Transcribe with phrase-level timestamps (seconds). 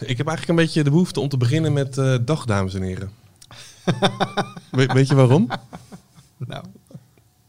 [0.00, 2.82] Ik heb eigenlijk een beetje de behoefte om te beginnen met eh, dag, dames en
[2.82, 3.10] heren.
[4.70, 5.48] weet, weet je waarom?
[6.36, 6.64] Nou.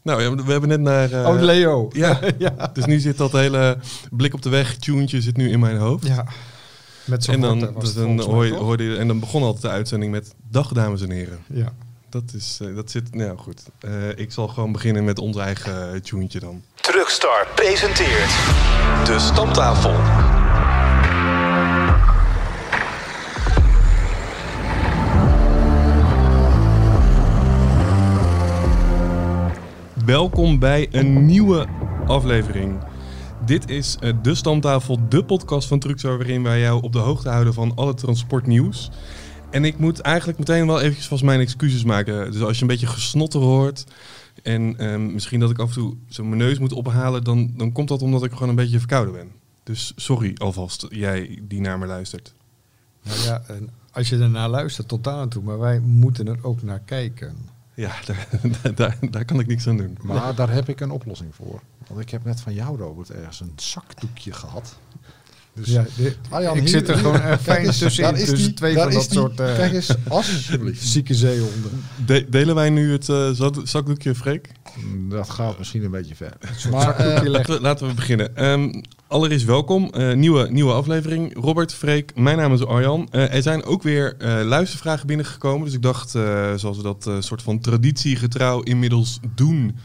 [0.02, 1.12] Nou, ja, we hebben net naar...
[1.12, 1.88] eh, oh, Leo.
[1.92, 2.70] Ja, ja.
[2.72, 3.78] dus nu zit dat hele
[4.10, 6.06] blik op de weg, tuentje zit nu in mijn hoofd.
[6.06, 6.24] Ja.
[7.04, 10.12] Met zo'n en dan, dus dan hoor hoorde je- en dan begon altijd de uitzending
[10.12, 11.38] met dag, dames en heren.
[11.46, 11.72] Ja.
[12.08, 13.62] Dat is, eh, dat zit, nou goed.
[13.80, 16.62] Eh, ik zal gewoon beginnen met ons eigen uh, tuentje dan.
[16.74, 18.30] Truckstar presenteert
[19.06, 19.94] de stamtafel.
[30.10, 31.66] Welkom bij een nieuwe
[32.06, 32.78] aflevering.
[33.44, 37.28] Dit is eh, De Stamtafel, de podcast van Truxar, waarin wij jou op de hoogte
[37.28, 38.90] houden van alle transportnieuws.
[39.50, 42.32] En ik moet eigenlijk meteen wel eventjes vast mijn excuses maken.
[42.32, 43.84] Dus als je een beetje gesnotter hoort
[44.42, 47.72] en ehm, misschien dat ik af en toe zo mijn neus moet ophalen, dan, dan
[47.72, 49.30] komt dat omdat ik gewoon een beetje verkouden ben.
[49.62, 52.34] Dus sorry alvast, jij die naar me luistert.
[53.02, 56.38] Nou ja, en als je ernaar luistert tot daar aan toe, maar wij moeten er
[56.42, 57.36] ook naar kijken.
[57.80, 59.98] Ja, daar, daar, daar kan ik niks aan doen.
[60.02, 61.60] Maar daar heb ik een oplossing voor.
[61.88, 64.76] Want ik heb net van jou, Robert, ergens een zakdoekje gehad.
[65.54, 68.20] Dus Ja, de- Arjan, ik hier- zit er hier- gewoon kijk fijn eens, tussenin, daar
[68.20, 70.86] is tussen die- twee van dat die- soort eh, Kijk eens, alsjeblieft.
[70.94, 71.84] zieke zeehonden.
[72.06, 74.48] De- delen wij nu het eh, zak- zakdoekje, Freek?
[75.08, 76.32] Dat gaat misschien een beetje ver.
[76.70, 77.22] Maar, eh.
[77.26, 78.36] Laten we, laten we beginnen.
[78.36, 79.90] Ehm, allereerst welkom.
[79.92, 81.34] Eh, nieuwe, nieuwe aflevering.
[81.34, 83.08] Robert, Freek, mijn naam is Arjan.
[83.10, 85.64] Eh, er zijn ook weer eh, luistervragen binnengekomen.
[85.64, 89.76] Dus ik dacht, eh, zoals we dat eh, soort van traditiegetrouw inmiddels doen,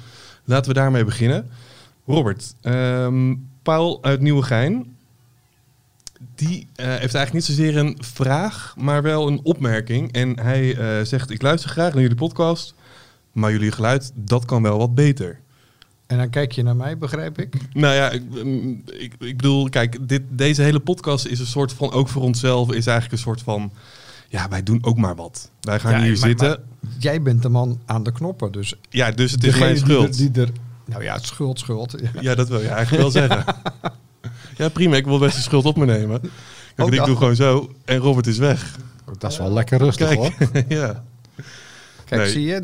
[0.43, 1.49] laten we daarmee beginnen.
[2.05, 4.95] Robert, ehm, Paul uit Nieuwegein.
[6.35, 10.11] Die eh, heeft eigenlijk niet zozeer een vraag, maar wel een opmerking.
[10.11, 12.73] En hij eh, zegt, ik luister graag naar jullie podcast,
[13.35, 15.39] maar jullie geluid, dat kan wel wat beter.
[16.07, 17.55] En dan kijk je naar mij, begrijp ik?
[17.73, 21.73] Nou ja, ik, mm, ik, ik bedoel, kijk, dit, deze hele podcast is een soort
[21.73, 23.71] van, ook voor onszelf, is eigenlijk een soort van,
[24.29, 25.49] ja, wij doen ook maar wat.
[25.61, 26.47] Wij gaan Ja, hier maar- zitten.
[26.79, 30.17] maar jij bent de man aan de knoppen, dus ja, dus het is mijn schuld.
[30.17, 30.51] Die er, die er,
[30.85, 31.95] nou ja, schuld, schuld.
[32.01, 32.21] Ja.
[32.21, 33.43] Ja, dat wil je eigenlijk wel zeggen.
[34.57, 36.19] Ja, prima, ik wil best de schuld op me nemen.
[36.21, 36.31] Kijk,
[36.77, 38.77] Oh, ik dat- doe gewoon zo en Robert is weg.
[39.17, 40.63] dat is wel lekker rustig Kijk, hoor.
[40.77, 41.03] ja.
[42.05, 42.31] Kijk, Nee.
[42.31, 42.63] zie je?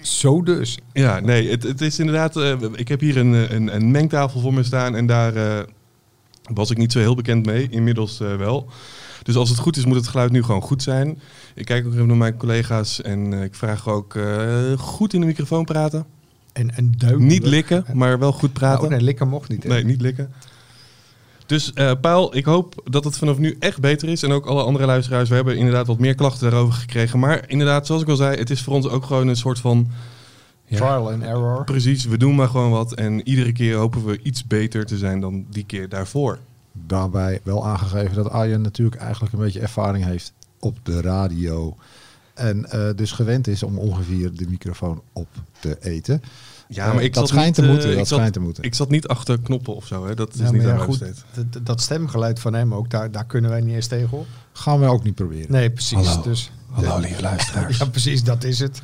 [0.00, 0.78] Zo dus.
[0.92, 2.36] Ja, nee, het, het is inderdaad.
[2.36, 5.58] eh, ik heb hier een, eh, een, een mengtafel voor me staan en daar eh,
[6.54, 7.68] was ik niet zo heel bekend mee.
[7.70, 8.66] Inmiddels wel.
[9.22, 11.20] Dus als het goed is, moet het geluid nu gewoon goed zijn.
[11.54, 14.18] Ik kijk ook even naar mijn collega's en ik vraag ook
[14.78, 16.04] goed in de microfoon praten.
[16.52, 17.30] En, en duidelijk.
[17.30, 18.78] Niet likken, maar wel goed praten.
[18.82, 19.62] Nou, nee, likken mocht niet.
[19.62, 19.68] hè?
[19.68, 20.32] Nee, niet likken.
[21.46, 24.22] Dus eh Paul, ik hoop dat het vanaf nu echt beter is.
[24.22, 25.28] En ook alle andere luisteraars.
[25.28, 27.18] We hebben inderdaad wat meer klachten daarover gekregen.
[27.18, 29.88] Maar inderdaad, zoals ik al zei, het is voor ons ook gewoon een soort van...
[30.64, 31.64] ja, Trial and error.
[31.64, 32.94] Precies, we doen maar gewoon wat.
[32.94, 36.38] En iedere keer hopen we iets beter te zijn dan die keer daarvoor.
[36.72, 41.76] Daarbij wel aangegeven dat Arjen natuurlijk eigenlijk een beetje ervaring heeft op de radio.
[42.34, 45.28] En eh, dus gewend is om ongeveer de microfoon op
[45.60, 46.22] te eten.
[46.68, 47.90] Ja, Eh, maar ik dat zat schijnt niet, te eh, moeten.
[47.90, 48.62] ik dat zat- schijnt te moeten.
[48.64, 50.14] Ik zat niet achter knoppen of zo, hè.
[50.14, 51.02] Dat is Ja, niet ja, goed,
[51.62, 54.26] dat, stemgeluid van hem ook, daar, daar kunnen wij niet eens tegen op.
[54.52, 55.52] Gaan we ook niet proberen.
[55.52, 56.06] Nee, precies.
[56.06, 56.22] Hallo.
[56.22, 57.78] Dus, Hallo, lieve luisteraars.
[57.78, 58.82] Ja, precies, dat is het.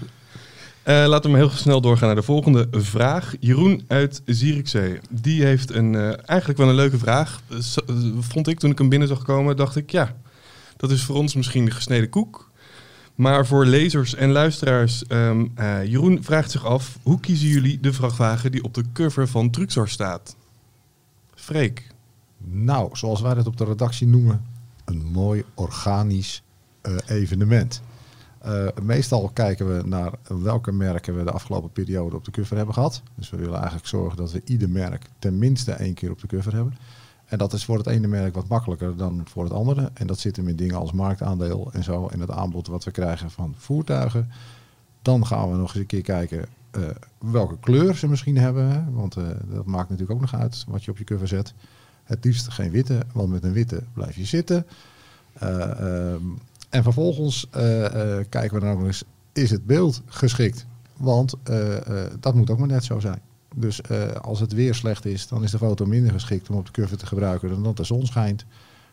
[0.82, 3.34] Eh, laten we heel snel doorgaan naar de volgende vraag.
[3.40, 4.98] Jeroen uit Zierikzee.
[5.10, 7.40] Die heeft een, eh, eigenlijk wel een leuke vraag.
[7.48, 7.56] Eh,
[7.86, 10.16] eh, vond ik toen ik hem binnen zag komen, dacht ik ja,
[10.76, 12.49] dat is voor ons misschien de gesneden koek.
[13.20, 17.92] Maar voor lezers en luisteraars, ehm, eh, Jeroen vraagt zich af, hoe kiezen jullie de
[17.92, 20.36] vrachtwagen die op de cover van Truxor staat?
[21.34, 21.86] Freek.
[22.38, 24.44] Nou, zoals wij dat op de redactie noemen,
[24.84, 26.42] een mooi organisch
[26.80, 27.82] eh, evenement.
[28.38, 32.75] Eh, meestal kijken we naar welke merken we de afgelopen periode op de cover hebben
[32.75, 33.03] gehad.
[33.14, 36.54] Dus we willen eigenlijk zorgen dat we ieder merk tenminste één keer op de cover
[36.54, 36.76] hebben.
[37.30, 39.91] En dat is voor het ene merk wat makkelijker dan voor het andere.
[39.94, 42.06] En dat zit hem in dingen als marktaandeel en zo.
[42.06, 44.30] En het aanbod wat we krijgen van voertuigen.
[45.02, 46.82] Dan gaan we nog eens een keer kijken eh,
[47.18, 48.92] welke kleur ze misschien hebben.
[48.94, 51.54] Want eh, dat maakt natuurlijk ook nog uit wat je op je cover zet.
[52.04, 54.66] Het liefst geen witte, want met een witte blijf je zitten.
[55.32, 56.22] Eh, ehm,
[56.68, 57.48] en vervolgens
[58.28, 60.66] kijken we dan ook nog eens, is het beeld geschikt?
[60.97, 61.34] Want
[62.21, 63.21] dat moet ook maar net zo zijn.
[63.54, 66.66] Dus eh, als het weer slecht is, dan is de foto minder geschikt om op
[66.66, 68.44] de cover te gebruiken dan dat de zon schijnt.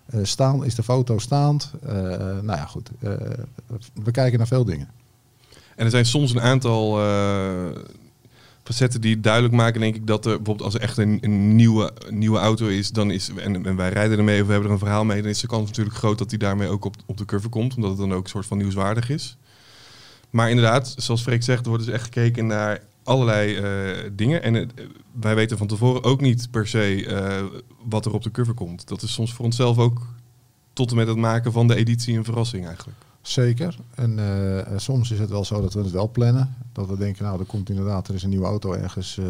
[0.06, 1.72] Eh, staan is de foto staand.
[1.84, 2.92] Eh, nou ja, goed.
[3.94, 4.90] we kijken naar veel dingen.
[5.76, 7.00] En er zijn soms een aantal
[8.64, 11.94] facetten die duidelijk maken, denk ik, dat er bijvoorbeeld als er echt een, een nieuwe,
[12.10, 14.86] nieuwe auto is, dan is, en, en wij rijden ermee of we hebben er een
[14.86, 17.26] verhaal mee, dan is de kans natuurlijk groot dat die daarmee ook op, op de
[17.26, 19.38] cover komt, omdat het dan ook een soort van nieuwswaardig is.
[20.30, 24.44] Maar inderdaad, zoals Freek zegt, er wordt dus echt gekeken naar allerlei eh, dingen.
[24.44, 24.74] En het-
[25.12, 27.44] wij weten van tevoren ook niet per se eh,
[27.86, 28.88] wat er op de cover komt.
[28.88, 30.02] Dat is soms voor onszelf ook
[30.74, 32.98] tot en met het maken van de editie een verrassing eigenlijk.
[33.22, 33.78] Zeker.
[33.96, 36.56] En eh, eh, soms is het wel zo dat we het wel plannen.
[36.74, 39.26] Dat we denken, nou, er komt inderdaad, er is een nieuwe auto ergens eh,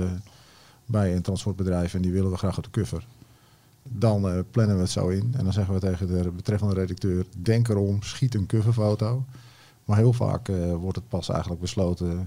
[0.85, 3.05] bij een transportbedrijf en die willen we graag op de cover.
[3.83, 7.25] Dan eh, plannen we het zo in en dan zeggen we tegen de betreffende redacteur,
[7.41, 9.25] denk erom, schiet een coverfoto.
[9.85, 12.17] Maar heel vaak eh, wordt het pas eigenlijk besloten eh,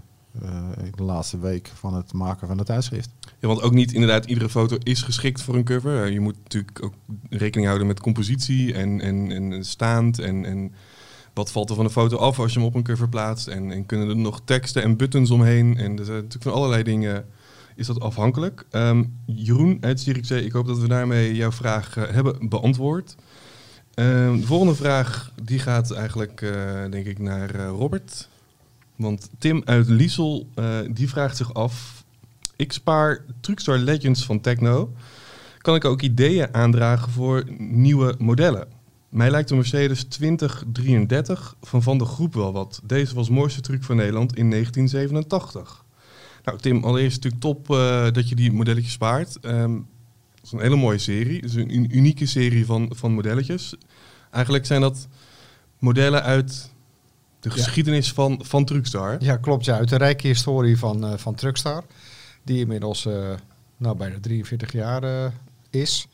[0.94, 3.10] de laatste week van het maken van het tijdschrift.
[3.38, 6.04] Ja, want ook niet inderdaad iedere foto is geschikt voor een cover.
[6.04, 6.94] Eh, Je moet natuurlijk ook
[7.30, 10.72] rekening houden met compositie en, en, en staand en, en
[11.34, 13.46] wat valt er van de foto af als je hem op een cover plaatst.
[13.46, 15.76] En, en kunnen er nog teksten en buttons omheen.
[15.76, 17.24] En er zijn natuurlijk van allerlei dingen
[17.76, 18.66] is dat afhankelijk.
[18.70, 23.16] Ehm, Jeroen uit Zierikzee, ik hoop dat we daarmee jouw vraag eh, hebben beantwoord.
[23.94, 28.28] Ehm, de volgende vraag die gaat eigenlijk eh, denk ik naar eh, Robert.
[29.00, 32.04] Want Tim uit Liesel eh, die vraagt zich af...
[32.56, 34.92] Ik spaar Truckstar Legends van Techno.
[35.58, 38.68] Kan ik ook ideeën aandragen voor nieuwe modellen?
[39.08, 42.80] Mij lijkt de Mercedes 2033 van Van de Groep wel wat.
[42.84, 45.84] Deze was mooiste truck van Nederland in 1987.
[46.44, 49.40] Nou Tim, allereerst natuurlijk top eh, dat je die modelletjes spaart.
[49.40, 49.74] Ehm,
[50.34, 51.40] het is een hele mooie serie.
[51.40, 53.74] Het is een un- unieke serie van, van modelletjes.
[54.30, 55.08] Eigenlijk zijn dat
[55.78, 56.70] modellen uit
[57.40, 59.16] de geschiedenis van, van Truckstar.
[59.18, 59.64] Ja, klopt.
[59.64, 61.84] Ja, uit de rijke historie van, eh, van Truckstar.
[62.42, 63.14] Die inmiddels eh,
[63.76, 65.30] nou, bijna 43 jaar eh,
[65.70, 66.06] is.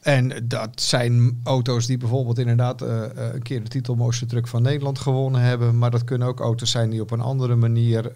[0.00, 4.98] En dat zijn auto's die bijvoorbeeld inderdaad een keer de titel mooiste truck van Nederland
[4.98, 5.78] gewonnen hebben.
[5.78, 8.12] Maar dat kunnen ook auto's zijn die op een andere manier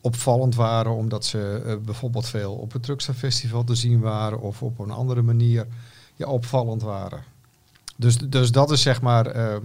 [0.00, 0.92] opvallend waren.
[0.92, 4.40] Omdat ze bijvoorbeeld veel op het Truckstar Festival te zien waren.
[4.40, 5.66] Of op een andere manier
[6.16, 7.22] ja, opvallend waren.
[7.96, 9.60] Dus, dus dat is zeg maar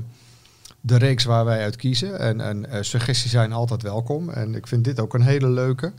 [0.88, 2.20] de reeks waar wij uit kiezen.
[2.20, 4.30] En, en eh, suggesties zijn altijd welkom.
[4.30, 5.94] En ik vind dit ook een hele leuke.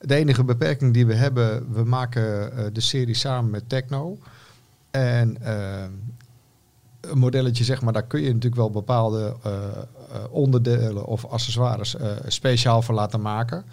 [0.00, 4.18] De enige beperking die we hebben, we maken eh, de serie samen met Techno.
[4.90, 5.82] En eh,
[7.00, 9.36] een modelletje, zeg maar, daar kun je natuurlijk wel bepaalde
[10.30, 11.96] onderdelen of accessoires
[12.26, 13.64] speciaal voor laten maken.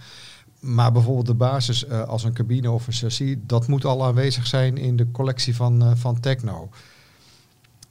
[0.60, 4.78] Maar bijvoorbeeld de basis als een cabine of een chassis, dat moet al aanwezig zijn
[4.78, 6.70] in de collectie van, van Techno.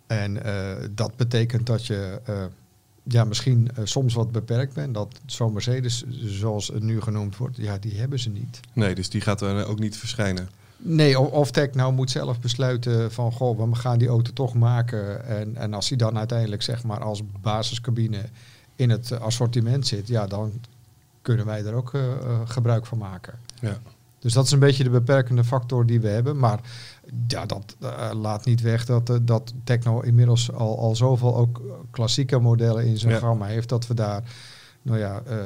[0.07, 2.45] En eh, dat betekent dat je eh,
[3.03, 4.95] ja, misschien eh, soms wat beperkt bent.
[4.95, 8.61] Dat zo'n Mercedes, zoals het nu genoemd wordt, ja, die hebben ze niet.
[8.73, 10.49] Nee, dus die gaat er ook niet verschijnen.
[10.77, 15.27] Nee, of, of Techno moet zelf besluiten van, goh, we gaan die auto toch maken.
[15.27, 18.25] En, en als die dan uiteindelijk zeg maar als basiscabine
[18.77, 20.53] in het assortiment zit, ja, dan
[21.23, 21.93] kunnen wij er ook
[22.45, 23.39] gebruik van maken.
[23.61, 23.81] Ja.
[24.19, 26.39] Dus dat is een beetje de beperkende factor die we hebben.
[26.39, 26.61] Maar
[27.27, 31.63] ja, dat eh, laat niet weg dat, eh, dat Techno inmiddels al, al zoveel ook
[31.91, 33.19] klassieke modellen in zijn Ja.
[33.19, 33.69] gamma heeft.
[33.69, 34.23] Dat we daar
[34.83, 35.37] nou ja, eh,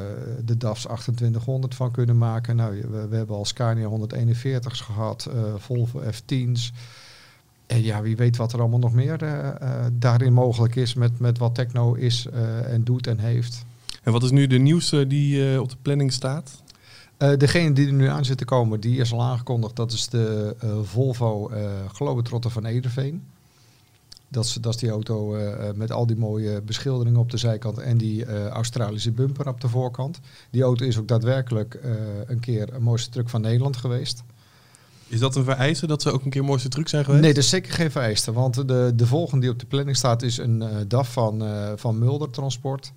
[0.45, 2.57] de DAFs 2800 van kunnen maken.
[2.57, 6.73] Nou, we, we hebben al Scania 141's gehad, eh, Volvo F10's.
[7.67, 9.19] En ja, wie weet wat er allemaal nog meer
[9.93, 12.27] daarin mogelijk is met, met wat Techno is
[12.67, 13.65] en doet en heeft.
[14.03, 16.63] En wat is nu de nieuwste die op de planning staat?
[17.21, 19.77] Eh, degene die er nu aan zit te komen, die is al aangekondigd.
[19.77, 23.23] Dat is de eh, Volvo eh Globetrotter van Ederveen.
[24.29, 25.37] Dat is, dat is die auto
[25.75, 30.21] met al die mooie beschilderingen op de zijkant en die Australische bumper op de voorkant.
[30.51, 31.81] Die auto is ook daadwerkelijk
[32.27, 34.23] een keer een mooiste truck van Nederland geweest.
[35.07, 37.23] Is dat een vereiste dat ze ook een keer mooiste truc zijn geweest?
[37.23, 38.33] Nee, dat is zeker geen vereiste.
[38.33, 41.43] Want de, de volgende die op de planning staat is een DAF van,
[41.77, 42.93] van Mulder Transport.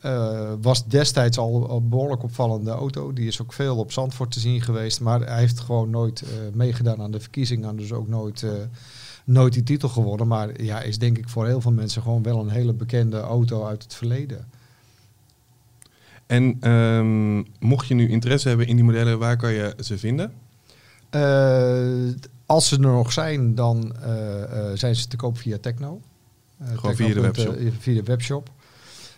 [0.00, 3.12] Eh, was destijds al een behoorlijk opvallende auto.
[3.12, 5.00] Die is ook veel op Zandvoort te zien geweest.
[5.00, 7.76] Maar hij heeft gewoon nooit eh, meegedaan aan de verkiezingen.
[7.76, 8.50] Dus ook nooit, eh,
[9.24, 10.26] nooit die titel gewonnen.
[10.26, 13.64] Maar ja, is denk ik voor heel veel mensen gewoon wel een hele bekende auto
[13.64, 14.48] uit het verleden.
[16.26, 20.32] En ehm, mocht je nu interesse hebben in die modellen, waar kan je ze vinden?
[22.46, 23.92] Als ze er nog zijn, dan
[24.74, 26.00] zijn ze te koop via Techno.
[26.64, 27.56] Gewoon via de webshop.
[27.78, 28.50] via de webshop.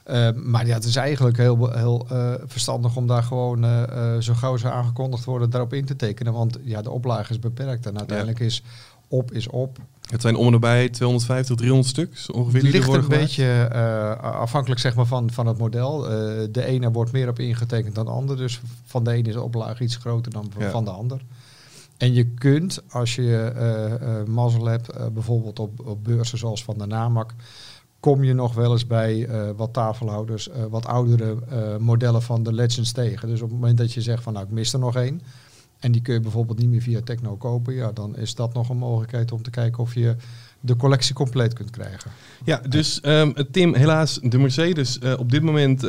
[0.04, 3.82] Eh, maar ja, het is eigenlijk heel, heel eh, verstandig om daar gewoon eh,
[4.14, 6.32] eh, zo gauw ze aangekondigd worden daarop in te tekenen.
[6.32, 8.62] Want ja, de oplage is beperkt en uiteindelijk is
[9.08, 9.78] op is op.
[10.10, 13.68] Het zijn om en nabij 250, 300 stuks ongeveer Het die ligt een beetje
[14.20, 16.00] afhankelijk zeg maar, van, van het model.
[16.52, 18.36] De ene wordt meer op ingetekend dan de ander.
[18.36, 20.70] Dus van de ene is de oplage iets groter dan van- Ja.
[20.70, 21.20] van de ander.
[21.96, 23.52] En je kunt, als je
[24.26, 27.34] mazzel hebt, bijvoorbeeld op, op beurzen zoals van de NAMAC,
[28.02, 32.42] kom je nog wel eens bij eh, wat tafelhouders, eh, wat oudere eh, modellen van
[32.42, 33.28] de Legends tegen.
[33.28, 35.22] Dus op het moment dat je zegt van nou ik mis er nog één,
[35.78, 38.68] en die kun je bijvoorbeeld niet meer via Techno kopen, ja, dan is dat nog
[38.68, 40.16] een mogelijkheid om te kijken of je
[40.60, 42.10] de collectie compleet kunt krijgen.
[42.44, 45.86] Ja, dus ehm, Tim, helaas de Mercedes op dit moment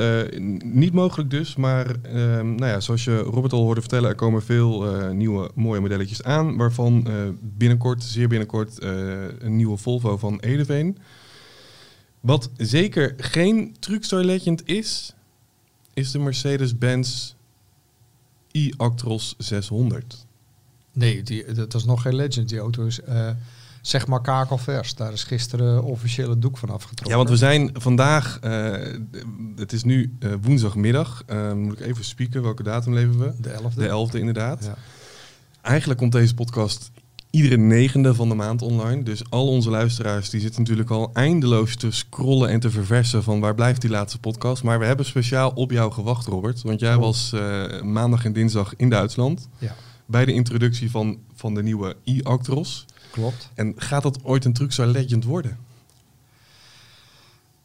[0.63, 1.55] niet mogelijk dus.
[1.55, 5.79] Maar ehm, nou ja, zoals je Robert al hoorde vertellen, er komen veel nieuwe mooie
[5.79, 6.57] modelletjes aan.
[6.57, 7.07] Waarvan
[7.41, 8.83] binnenkort, zeer binnenkort,
[9.39, 10.97] een nieuwe Volvo van Edeveen.
[12.23, 15.13] Wat zeker geen Truckstore Legend is,
[15.93, 17.33] is de Mercedes-Benz
[18.51, 20.25] e-Actros 600.
[20.93, 22.49] Nee, die, dat is nog geen legend.
[22.49, 23.29] Die auto is eh,
[23.81, 24.95] zeg maar kakelvers.
[24.95, 27.09] Daar is gisteren officieel het doek van afgetrokken.
[27.09, 28.71] Ja, want we zijn vandaag, eh,
[29.55, 31.23] het is nu eh, woensdagmiddag.
[31.55, 33.33] Moet ik even spieken, welke datum leven we?
[33.41, 33.75] De 11e.
[33.75, 34.63] De 11e inderdaad.
[34.63, 34.75] Ja.
[35.61, 36.91] Eigenlijk komt deze podcast
[37.33, 39.03] iedere negende van de maand online.
[39.03, 43.39] Dus al onze luisteraars die zitten natuurlijk al eindeloos te scrollen en te verversen van
[43.39, 44.63] waar blijft die laatste podcast.
[44.63, 46.61] Maar we hebben speciaal op jou gewacht, Robert.
[46.61, 49.75] Want jij was eh, maandag en dinsdag in Duitsland ja,
[50.05, 52.85] bij de introductie van, van de nieuwe e-Actros.
[53.11, 53.49] klopt.
[53.53, 55.57] En gaat dat ooit een Truckstar Legend worden?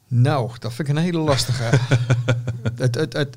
[0.07, 1.63] Nou, dat vind ik een hele lastige.
[2.75, 3.37] het, het, het,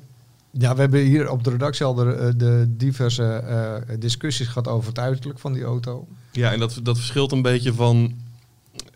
[0.52, 4.68] ja, we hebben hier op de redactie al de, eh, de diverse eh, discussies gehad
[4.68, 6.06] over het uiterlijk van die auto.
[6.32, 8.14] Ja, en dat, dat verschilt een beetje van,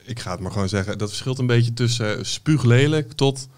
[0.03, 3.49] ik ga het maar gewoon zeggen, dat verschilt een beetje tussen spuuglelijk tot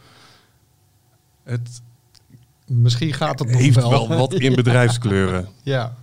[1.43, 1.81] het
[2.69, 3.91] Misschien gaat het nog heeft wel.
[3.91, 5.49] wel wat in bedrijfskleuren.
[5.63, 5.97] ja,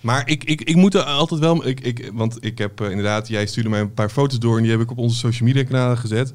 [0.00, 3.28] Maar ik, ik, ik moet er altijd wel, ik, ik, want ik heb eh, inderdaad,
[3.28, 5.64] jij stuurde mij een paar foto's door en die heb ik op onze social media
[5.64, 6.34] kanalen gezet.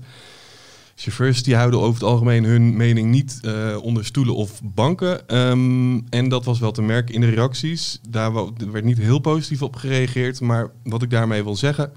[0.99, 5.27] Chauffeurs die houden over het algemeen hun mening niet eh, onder stoelen of banken.
[5.27, 7.99] Ehm, en dat was wel te merken in de reacties.
[8.09, 10.41] Daar er werd niet heel positief op gereageerd.
[10.41, 11.91] Maar wat ik daarmee wil zeggen.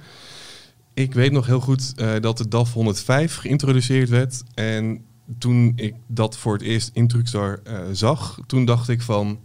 [0.95, 4.42] Ik weet nog heel goed eh, dat de DAF 105 geïntroduceerd werd.
[4.54, 5.04] En
[5.38, 9.40] toen ik dat voor het eerst in Truckstar eh, zag, toen dacht ik van...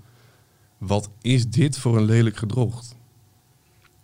[0.78, 2.96] Wat is dit voor een lelijk gedrocht?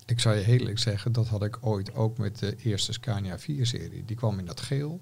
[0.06, 4.06] ik zou je eerlijk zeggen, dat had ik ooit ook met de eerste Scania 4-serie.
[4.06, 5.02] Die kwam in dat geel,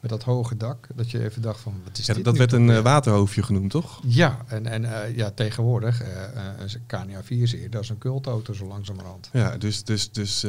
[0.00, 2.52] met dat hoge dak, dat je even dacht van, wat is Ja, dit dat werd
[2.52, 4.00] een eh, waterhoofdje genoemd, toch?
[4.06, 8.52] Ja, en, en eh, ja, tegenwoordig, eh, eh, een Scania 4-serie, dat is een cultauto
[8.52, 9.30] zo langzamerhand.
[9.32, 10.40] Ja, dus, dus, dus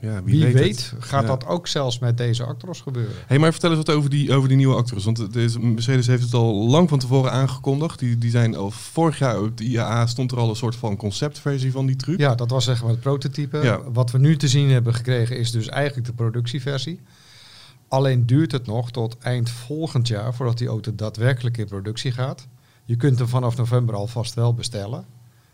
[0.00, 1.28] ja, wie, Wie, weet, gaat Ja.
[1.28, 3.14] dat ook zelfs met deze Actros gebeuren.
[3.26, 5.04] Hey, maar vertel eens wat over die, over die nieuwe Actros.
[5.04, 7.98] Want is, Mercedes heeft het al lang van tevoren aangekondigd.
[7.98, 10.96] Die, die zijn al vorig jaar op de IAA stond er al een soort van
[10.96, 12.18] conceptversie van die truc.
[12.18, 13.58] Ja, dat was zeg maar het prototype.
[13.58, 13.80] Ja.
[13.92, 17.00] Wat we nu te zien hebben gekregen is dus eigenlijk de productieversie.
[17.92, 22.46] Alleen duurt het nog tot eind volgend jaar voordat die auto daadwerkelijk in productie gaat.
[22.84, 25.04] Je kunt hem vanaf november alvast wel bestellen.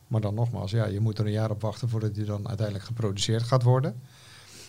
[0.07, 2.87] Maar dan nogmaals, ja, je moet er een jaar op wachten voordat die dan uiteindelijk
[2.87, 4.01] geproduceerd gaat worden.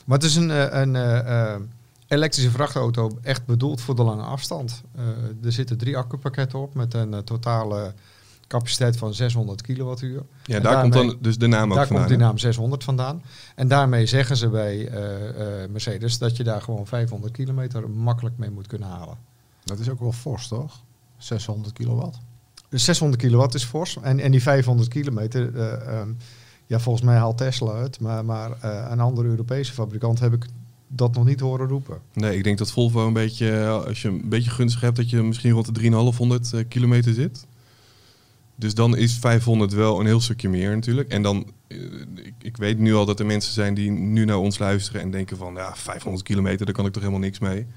[0.05, 1.61] Maar het is een, eh, een eh, eh,
[2.07, 4.81] elektrische vrachtauto echt bedoeld voor de lange afstand.
[5.43, 7.93] Er zitten drie accupakketten op met een totale
[8.49, 10.23] capaciteit van 600 kilowattuur.
[10.43, 12.05] Ja, En daar komt dan dus de naam ook Daar vandaan.
[12.05, 13.23] komt die naam 600 vandaan.
[13.55, 18.37] En daarmee zeggen ze bij eh, eh, Mercedes dat je daar gewoon 500 kilometer makkelijk
[18.37, 19.17] mee moet kunnen halen.
[19.63, 20.81] Dat is ook wel fors, toch?
[21.17, 22.17] 600 kilowatt.
[22.69, 23.97] Dus 600 kilowatt is fors.
[24.01, 26.09] En, en die 500 kilometer, eh, ehm,
[26.65, 27.99] ja, volgens mij haalt Tesla het.
[27.99, 30.45] Maar, maar eh, een andere Europese fabrikant heb ik
[30.87, 31.97] dat nog niet horen roepen.
[32.13, 35.23] Nee, ik denk dat Volvo een beetje, als je een beetje gunstig hebt, dat je
[35.23, 37.45] misschien rond de 3,500 eh, kilometer zit.
[38.59, 41.09] Dus dan is 500 wel een heel stukje meer natuurlijk.
[41.09, 41.77] En dan, eh,
[42.15, 45.11] ik, ik weet nu al dat er mensen zijn die nu naar ons luisteren en
[45.11, 47.67] denken van, ja, 500 kilometer, daar kan ik toch helemaal niks mee.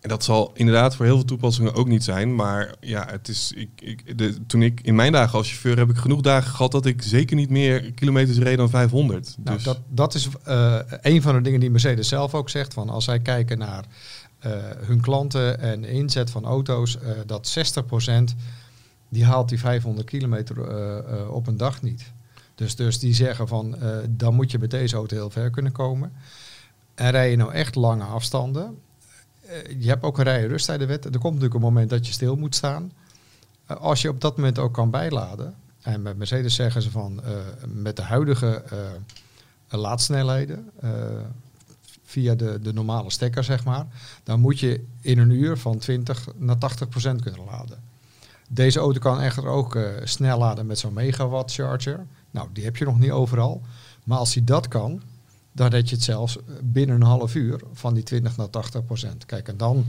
[0.00, 2.34] En dat zal inderdaad voor heel veel toepassingen ook niet zijn.
[2.34, 5.90] Maar ja, het is, ik, ik, de, toen ik in mijn dagen als chauffeur heb
[5.90, 9.36] ik genoeg dagen gehad dat ik zeker niet meer kilometers reed dan 500.
[9.38, 12.74] Nou, dus, dat, dat is eh, een van de dingen die Mercedes zelf ook zegt.
[12.74, 13.84] Van als zij kijken naar
[14.38, 18.36] eh, hun klanten en inzet van auto's, dat 60%
[19.08, 22.12] die haalt die 500 kilometer eh, eh, op een dag niet.
[22.54, 25.72] Dus, dus die zeggen van eh, dan moet je met deze auto heel ver kunnen
[25.72, 26.12] komen.
[26.94, 28.78] En rij je nou echt lange afstanden.
[29.78, 31.04] je hebt ook een rij- en rusttijdenwet.
[31.04, 32.92] Er komt natuurlijk een moment dat je stil moet staan.
[33.66, 35.54] Als je op dat moment ook kan bijladen.
[35.82, 37.20] En met Mercedes zeggen ze van
[37.66, 38.64] met de huidige
[39.68, 40.70] laadsnelheden.
[42.04, 43.86] via de, de normale stekker, zeg maar.
[44.22, 47.78] Dan moet je in een uur van 20 naar 80 procent kunnen laden.
[48.48, 52.06] Deze auto kan echter ook eh, snel laden met zo'n megawatt charger.
[52.30, 53.62] Nou, die heb je nog niet overal.
[54.04, 55.02] Maar als hij dat kan,
[55.52, 59.26] dan red je het zelfs binnen een half uur van die 20 naar 80 procent.
[59.26, 59.84] Kijk, en dan,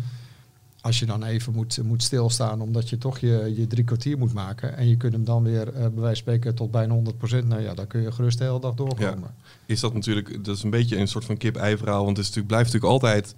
[0.81, 4.33] als je dan even moet, moet stilstaan omdat je toch je, je drie kwartier moet
[4.33, 4.77] maken.
[4.77, 7.47] En je kunt hem dan weer, eh, bij wijze van spreken, tot bijna 100 procent.
[7.47, 9.35] Nou ja, dan kun je gerust de hele dag doorkomen.
[9.65, 12.05] is dat natuurlijk, dat is een beetje een soort van kip-ei verhaal.
[12.05, 13.35] Want het blijft natuurlijk altijd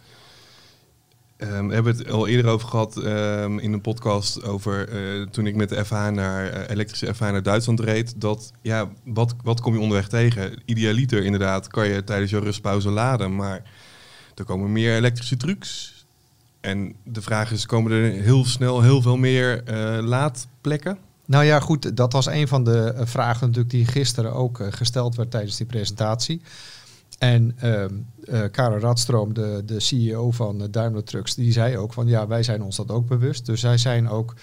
[1.40, 5.48] Ehm, we hebben het al eerder over gehad ehm, in een podcast over eh, toen
[5.48, 8.22] ik met de FH naar eh, elektrische FH naar Duitsland reed.
[8.22, 10.62] Dat ja, wat, wat kom je onderweg tegen?
[10.66, 13.62] Idealiter inderdaad kan je tijdens je rustpauze laden, maar
[14.36, 16.06] er komen meer elektrische trucs.
[16.62, 20.98] En de vraag is, komen er heel snel heel veel meer eh, laadplekken?
[21.26, 25.32] Nou ja, goed, dat was een van de vragen natuurlijk die gisteren ook gesteld werd
[25.32, 26.42] tijdens die presentatie.
[27.20, 27.56] En
[28.30, 32.28] eh, Karel Radstroom, de, de CEO van eh, Daimler Trucks, die zei ook van ja,
[32.28, 33.46] wij zijn ons dat ook bewust.
[33.46, 34.34] Dus zij zijn ook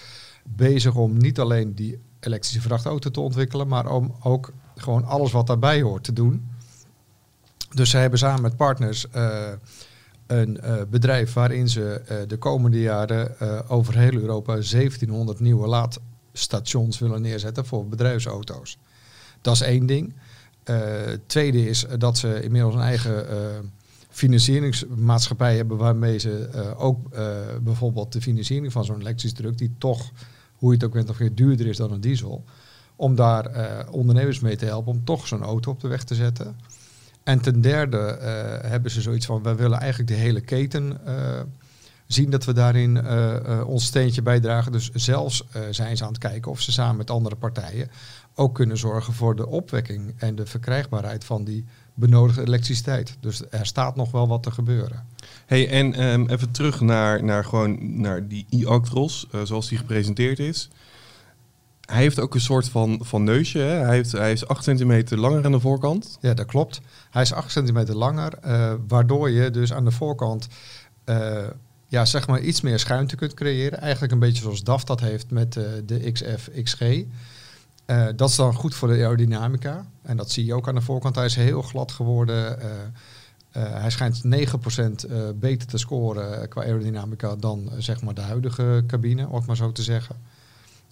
[0.43, 5.47] bezig om niet alleen die elektrische vrachtauto te ontwikkelen, maar om ook gewoon alles wat
[5.47, 6.47] daarbij hoort te doen.
[7.73, 9.51] Dus zij hebben samen met partners eh,
[10.27, 17.65] een bedrijf waarin ze de komende jaren over heel Europa 1700 nieuwe laadstations willen neerzetten
[17.65, 18.77] voor bedrijfsauto's.
[19.41, 20.13] Dat is één ding.
[20.67, 20.75] Eh,
[21.25, 23.37] tweede is dat ze inmiddels een eigen eh,
[24.09, 27.09] financieringsmaatschappij hebben waarmee ze eh, ook
[27.61, 30.11] bijvoorbeeld de financiering van zo'n elektrische truck, die toch,
[30.55, 32.43] hoe je het ook bent of weer duurder is dan een diesel,
[32.95, 33.49] om daar
[33.91, 36.55] ondernemers mee te helpen om toch zo'n auto op de weg te zetten.
[37.23, 38.17] En ten derde
[38.61, 40.97] hebben ze zoiets van, wij willen eigenlijk de hele keten
[42.07, 43.07] zien dat we daarin
[43.65, 44.71] ons steentje bijdragen.
[44.71, 47.89] Dus zelfs zijn ze aan het kijken of ze samen met andere partijen
[48.37, 53.17] ook kunnen zorgen voor de opwekking en de verkrijgbaarheid van die benodigde elektriciteit.
[53.19, 55.05] Dus er staat nog wel wat te gebeuren.
[55.45, 60.39] Hey, en ehm, even terug naar, naar, gewoon, naar die e-Actros, eh, zoals die gepresenteerd
[60.39, 60.69] is.
[61.81, 63.59] Hij heeft ook een soort van, van neusje.
[63.59, 63.75] Hè?
[63.85, 66.17] Hij, heeft, hij is 8 centimeter langer aan de voorkant.
[66.21, 66.81] Ja, dat klopt.
[67.09, 70.47] Hij is 8 centimeter langer, eh, waardoor je dus aan de voorkant
[71.03, 71.47] eh,
[71.87, 73.79] ja, zeg maar iets meer schuimte kunt creëren.
[73.79, 75.53] Eigenlijk een beetje zoals DAF dat heeft met
[75.85, 76.81] de XF XG.
[77.87, 79.85] Eh, dat is dan goed voor de aerodynamica.
[80.01, 81.15] En dat zie je ook aan de voorkant.
[81.15, 82.61] Hij is heel glad geworden.
[82.61, 82.69] Eh,
[83.51, 88.83] eh, hij schijnt 9% eh, beter te scoren qua aerodynamica dan zeg maar de huidige
[88.87, 90.15] cabine, om het maar zo te zeggen.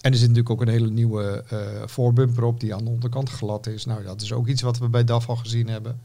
[0.02, 1.44] En er zit natuurlijk ook een hele nieuwe
[1.86, 3.86] voorbumper op die aan de onderkant glad is.
[3.86, 6.00] Nou, dat is ook iets wat we bij DAF al gezien hebben.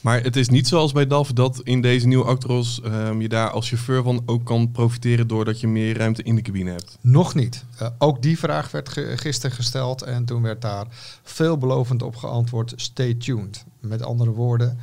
[0.00, 3.50] Maar het is niet zoals bij DAF dat in deze nieuwe Actros ehm, je daar
[3.50, 6.98] als chauffeur van ook kan profiteren doordat je meer ruimte in de cabine hebt.
[7.00, 7.64] Nog niet.
[7.78, 10.86] Eh, ook die vraag werd gisteren gesteld en toen werd daar
[11.22, 13.64] veelbelovend op geantwoord: stay tuned.
[13.80, 14.78] Met andere woorden,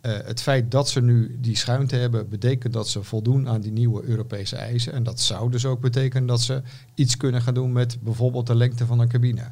[0.00, 3.72] eh, het feit dat ze nu die schuimte hebben, betekent dat ze voldoen aan die
[3.72, 4.92] nieuwe Europese eisen.
[4.92, 6.62] En dat zou dus ook betekenen dat ze
[6.94, 9.50] iets kunnen gaan doen met bijvoorbeeld de lengte van een cabine.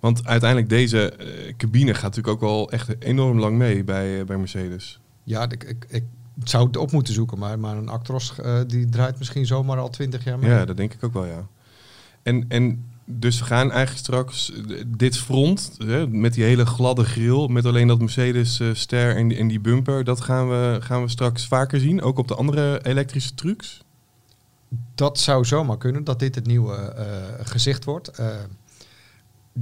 [0.00, 4.26] Want uiteindelijk deze eh, cabine gaat natuurlijk ook wel echt enorm lang mee bij, eh,
[4.26, 5.00] bij Mercedes.
[5.24, 6.04] Ja, ik, ik, ik
[6.44, 9.90] zou het op moeten zoeken, maar, maar een Actros eh, die draait misschien zomaar al
[9.90, 10.50] twintig jaar mee.
[10.50, 11.46] Ja, dat denk ik ook wel, ja.
[12.22, 14.52] En, en dus we gaan eigenlijk straks
[14.86, 19.28] dit front, hè, met die hele gladde grill, met alleen dat Mercedes eh, ster en,
[19.28, 22.34] die- en die bumper, dat gaan we, gaan we straks vaker zien, ook op de
[22.34, 23.82] andere elektrische trucks.
[24.94, 26.94] Dat zou zomaar kunnen, dat dit het nieuwe
[27.42, 28.10] gezicht wordt.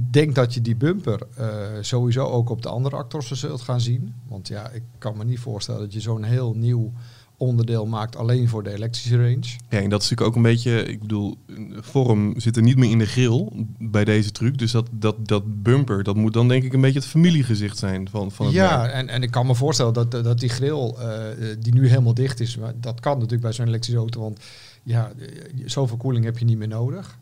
[0.09, 1.47] Denk dat je die bumper eh,
[1.81, 4.13] sowieso ook op de andere actors zult gaan zien.
[4.27, 6.93] Want ja, ik kan me niet voorstellen dat je zo'n heel nieuw
[7.37, 9.55] onderdeel maakt alleen voor de elektrische range.
[9.69, 11.37] Ja, en dat is natuurlijk ook een beetje, ik bedoel,
[11.71, 14.57] vorm zit er niet meer in de grill bij deze truc.
[14.57, 18.09] Dus dat, dat, dat bumper, dat moet dan denk ik een beetje het familiegezicht zijn
[18.09, 18.91] van, van het Ja, merk.
[18.91, 22.39] en, en ik kan me voorstellen dat, dat die grill, eh, die nu helemaal dicht
[22.39, 24.39] is, maar dat kan natuurlijk bij zo'n elektrische auto, want
[24.83, 25.27] ja, eh,
[25.65, 27.17] zoveel koeling heb je niet meer nodig.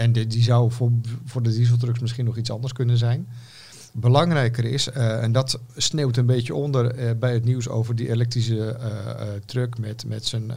[0.00, 0.90] En die zou voor,
[1.24, 3.28] voor de dieseltrucks misschien nog iets anders kunnen zijn.
[3.92, 8.10] Belangrijker is, eh, en dat sneeuwt een beetje onder eh, bij het nieuws over die
[8.10, 10.52] elektrische eh, truck met, met zijn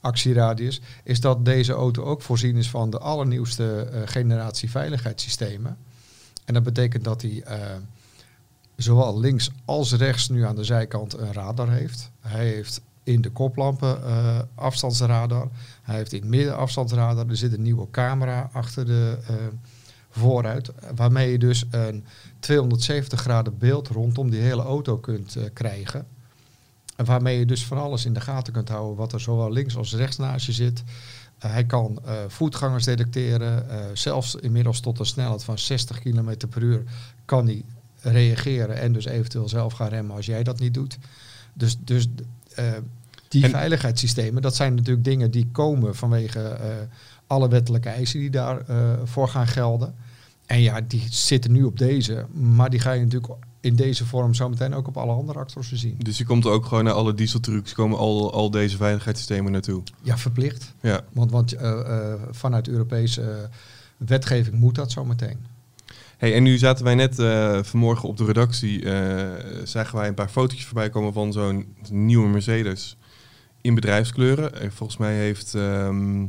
[0.00, 5.76] actieradius, is dat deze auto ook voorzien is van de allernieuwste generatie veiligheidssystemen.
[6.44, 7.44] En dat betekent dat hij
[8.76, 12.10] zowel links als rechts nu aan de zijkant een radar heeft.
[12.20, 15.48] Hij heeft in de koplampen eh, afstandsradar.
[15.82, 17.28] Hij heeft in het midden afstandsradar.
[17.28, 19.34] Er zit een nieuwe camera achter de eh,
[20.10, 20.70] vooruit.
[20.94, 22.04] Waarmee je dus een
[22.38, 26.06] 270 graden beeld rondom die hele auto kunt eh, krijgen.
[26.96, 29.76] En waarmee je dus van alles in de gaten kunt houden wat er zowel links
[29.76, 30.82] als rechts naast je zit.
[31.38, 33.66] Hij kan voetgangers detecteren.
[33.98, 36.82] zelfs inmiddels tot een snelheid van 60 km per uur
[37.24, 37.64] kan hij
[38.00, 40.98] reageren en dus eventueel zelf gaan remmen als jij dat niet doet.
[41.54, 42.06] Dus, dus
[43.28, 46.68] die En- veiligheidssystemen, dat zijn natuurlijk dingen die komen vanwege eh,
[47.26, 49.94] alle wettelijke eisen die daarvoor voor gaan gelden.
[50.46, 53.32] En ja, die zitten nu op deze, maar die ga je natuurlijk
[53.64, 55.94] in deze vorm zometeen ook op alle andere actors zien.
[55.98, 59.82] Dus je komt ook gewoon naar alle dieseltrucs, komen al, al deze veiligheidssystemen naartoe.
[60.02, 60.72] Ja, verplicht.
[60.80, 61.00] Ja.
[61.12, 63.36] Want, want eh, eh, vanuit Europese eh,
[63.96, 65.38] wetgeving moet dat zometeen.
[66.18, 70.14] Hey, en nu zaten wij net eh, vanmorgen op de redactie, eh, zagen wij een
[70.14, 72.96] paar fotootjes voorbij komen van zo'n nieuwe Mercedes.
[73.60, 74.60] in bedrijfskleuren.
[74.60, 76.22] Eh, volgens mij heeft, ehm,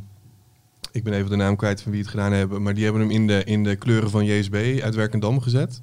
[0.92, 3.12] ik ben even de naam kwijt van wie het gedaan hebben, maar die hebben hem
[3.12, 5.82] in de, in de kleuren van JSB uit Werkendam gezet.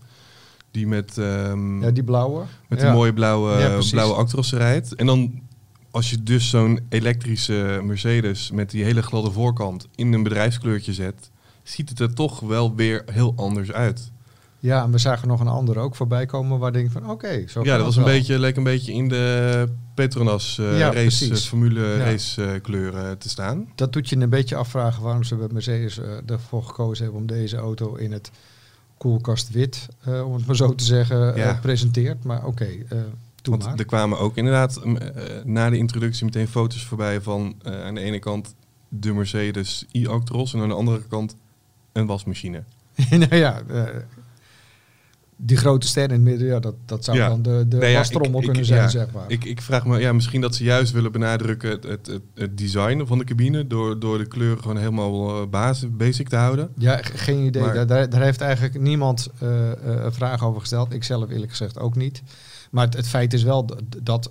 [0.70, 2.44] Die met, ehm, Ja, die blauwe.
[2.68, 2.84] met Ja.
[2.84, 4.94] die mooie blauwe, Ja, blauwe Actros rijdt.
[4.94, 5.42] En dan
[5.90, 11.30] als je dus zo'n elektrische Mercedes met die hele gladde voorkant in een bedrijfskleurtje zet,
[11.62, 14.10] ziet het er toch wel weer heel anders uit.
[14.58, 17.44] Ja, en we zagen nog een andere ook voorbij komen waar denk ik van oké,
[17.48, 18.12] zo Ja, dat was een wel.
[18.12, 21.96] beetje, leek een beetje in de Petronas eh, Ja, race, eh, formule Ja.
[21.98, 23.68] race eh, kleuren te staan.
[23.74, 27.56] Dat doet je een beetje afvragen waarom ze bij Mercedes ervoor gekozen hebben om deze
[27.56, 28.30] auto in het
[28.98, 29.88] koelkast wit,
[30.24, 31.58] om het maar zo te zeggen, Ja.
[31.62, 32.24] presenteert.
[32.24, 32.66] Maar oké,
[33.42, 33.78] doe Want maar.
[33.78, 34.98] er kwamen ook inderdaad mm,
[35.44, 38.54] na de introductie meteen foto's voorbij van aan de ene kant
[38.88, 41.36] de Mercedes e-Actros en aan de andere kant
[41.92, 42.62] een wasmachine.
[43.10, 43.84] nou ja, eh,
[45.36, 47.28] die grote ster in het midden, ja, dat, dat zou Ja.
[47.28, 49.24] dan de, de Nee, wastrommel ik- ik- kunnen zijn, zeg maar.
[49.30, 52.58] Ik, ik vraag me, ja, misschien dat ze juist willen benadrukken het, het, het, het
[52.58, 56.70] design van de cabine door, door de kleuren gewoon helemaal eh, basis, basic te houden.
[56.78, 57.62] Ja, ge- geen idee.
[57.62, 60.92] Maar- Daar, daar, heeft eigenlijk niemand eh, een vraag over gesteld.
[60.92, 62.22] Ik zelf eerlijk gezegd ook niet.
[62.70, 63.70] Maar het, het feit is wel
[64.02, 64.30] dat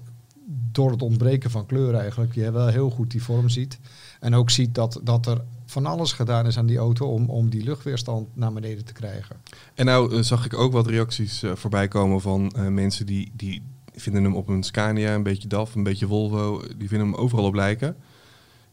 [0.72, 3.80] door het ontbreken van kleur eigenlijk, je wel heel goed die vorm ziet.
[4.20, 7.50] En ook ziet dat, dat er van alles gedaan is aan die auto om, om
[7.50, 9.36] die luchtweerstand naar beneden te krijgen.
[9.74, 13.32] En nou eh, zag ik ook wat reacties eh, voorbij komen van eh, mensen die,
[13.36, 13.62] die
[13.96, 17.46] vinden hem op een Scania, een beetje DAF, een beetje Volvo, die vinden hem overal
[17.46, 17.96] op lijken.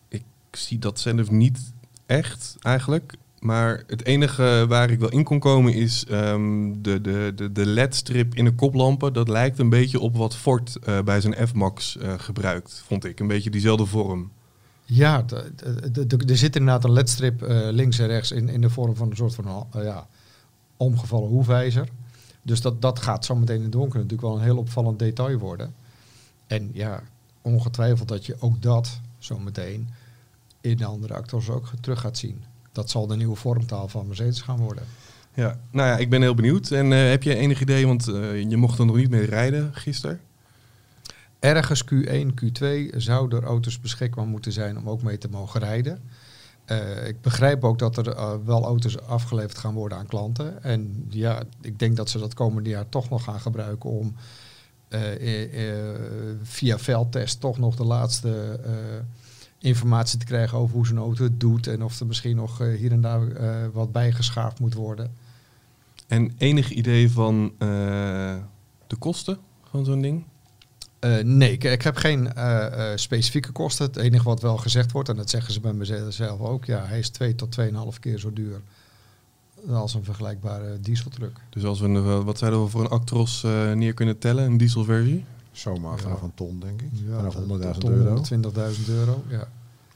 [0.09, 1.73] Ik zie dat zelf niet
[2.07, 3.15] echt eigenlijk.
[3.39, 7.67] Maar het enige waar ik wel in kon komen is ehm, de, de, de, de
[7.67, 9.13] LED-strip in de koplampen.
[9.13, 13.21] Dat lijkt een beetje op wat Ford bij zijn F-Max gebruikt, vond ik.
[13.21, 14.31] Een beetje diezelfde vorm.
[14.91, 15.25] Ja,
[16.29, 19.17] er zit inderdaad een ledstrip eh, links en rechts in, in de vorm van een
[19.17, 20.07] soort van eh, ja,
[20.77, 21.89] omgevallen hoefijzer.
[22.43, 25.75] Dus dat, dat gaat zometeen in het donker natuurlijk wel een heel opvallend detail worden.
[26.47, 27.03] En ja,
[27.43, 29.89] ongetwijfeld dat je ook dat zometeen
[30.61, 32.45] in de andere actors ook terug gaat zien.
[32.73, 34.85] Dat zal de nieuwe vormtaal van Mercedes gaan worden.
[35.35, 36.71] Ja, nou ja, ik ben heel benieuwd.
[36.71, 38.05] En eh, heb je enig idee, want
[38.49, 40.21] je mocht er nog niet mee rijden gisteren.
[41.39, 46.03] Ergens Q1, Q2 zouden er auto's beschikbaar moeten zijn om ook mee te mogen rijden.
[46.69, 50.63] Eh, ik begrijp ook dat er eh, wel auto's afgeleverd gaan worden aan klanten.
[50.63, 54.15] En ja, ik denk dat ze dat komende jaar toch nog gaan gebruiken om
[54.89, 55.01] eh,
[56.43, 58.61] via veldtest toch nog de laatste
[59.59, 61.67] informatie te krijgen over hoe zo'n auto het doet.
[61.67, 63.23] En of er misschien nog hier en daar
[63.73, 65.15] wat bijgeschaafd moet worden.
[66.07, 67.53] En enig idee van
[68.87, 69.39] de kosten
[69.71, 70.25] van zo'n ding?
[70.99, 73.87] Eh, nee, ik, ik heb geen eh, eh, specifieke kosten.
[73.87, 76.85] Het enige wat wel gezegd wordt, en dat zeggen ze bij mezelf zelf ook, ja,
[76.87, 78.61] hij is 2 tot 2,5 keer zo duur
[79.73, 81.37] als een vergelijkbare dieseltruck.
[81.51, 84.57] Dus als we, een, wat zouden we voor een Actros eh, neer kunnen tellen, een
[84.57, 85.25] dieselversie?
[85.53, 86.03] Zomaar Ja.
[86.03, 86.89] vanaf een ton, denk ik.
[87.09, 88.15] Ja, vanaf tot- 100.000 tot euro.
[88.15, 89.25] 120.000 euro.
[89.29, 89.49] Ja.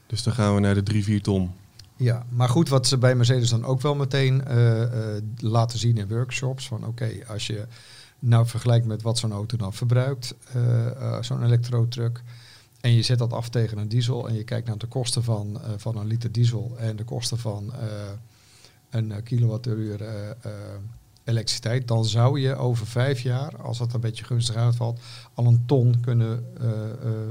[0.06, 1.50] Dus dan gaan we naar de 3, 4 ton.
[1.96, 5.96] ja, maar goed, wat ze bij Mercedes dan ook wel meteen eh, eh, laten zien
[5.96, 7.66] in workshops, van oké, als je
[8.22, 12.22] nou vergelijkt met wat zo'n auto dan verbruikt, eh, eh, zo'n elektro-truck,
[12.80, 15.61] en je zet dat af tegen een diesel en je kijkt naar de kosten van,
[15.62, 17.72] eh, van een liter diesel en de kosten van
[18.90, 20.00] een kilowattuur
[21.24, 25.00] elektriciteit, dan zou je over vijf jaar, als dat een beetje gunstig uitvalt,
[25.35, 26.44] al een ton kunnen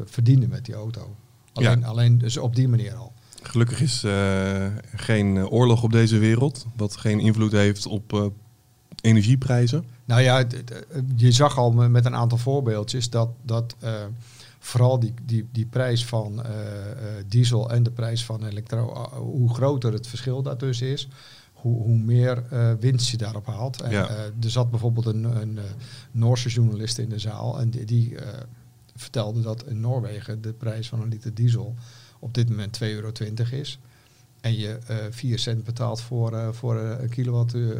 [0.06, 1.16] verdienen met die auto.
[1.54, 1.86] Alleen, Ja.
[1.88, 3.14] alleen dus op die manier al.
[3.44, 8.32] Gelukkig is eh, geen oorlog op deze wereld, wat geen invloed heeft op
[9.02, 9.84] energieprijzen.
[10.06, 10.44] Nou ja,
[11.16, 13.94] je zag al me- met een aantal voorbeeldjes dat, dat eh,
[14.60, 16.52] vooral die, die, die prijs van eh,
[16.92, 21.08] eh, diesel en de prijs van elektro, hoe groter het verschil daartussen is,
[21.54, 22.44] hoe, hoe meer
[22.80, 23.82] winst je daarop haalt.
[23.82, 24.10] En, Ja.
[24.10, 25.60] er zat bijvoorbeeld een, een
[26.12, 28.16] Noorse journalist in de zaal en die, die
[28.96, 31.76] vertelde dat in Noorwegen de prijs van een liter diesel
[32.20, 33.12] op dit moment 2,20 euro
[33.52, 33.80] is.
[34.42, 37.78] En je eh 4 cent betaalt voor, eh, voor eh, een kilowattuur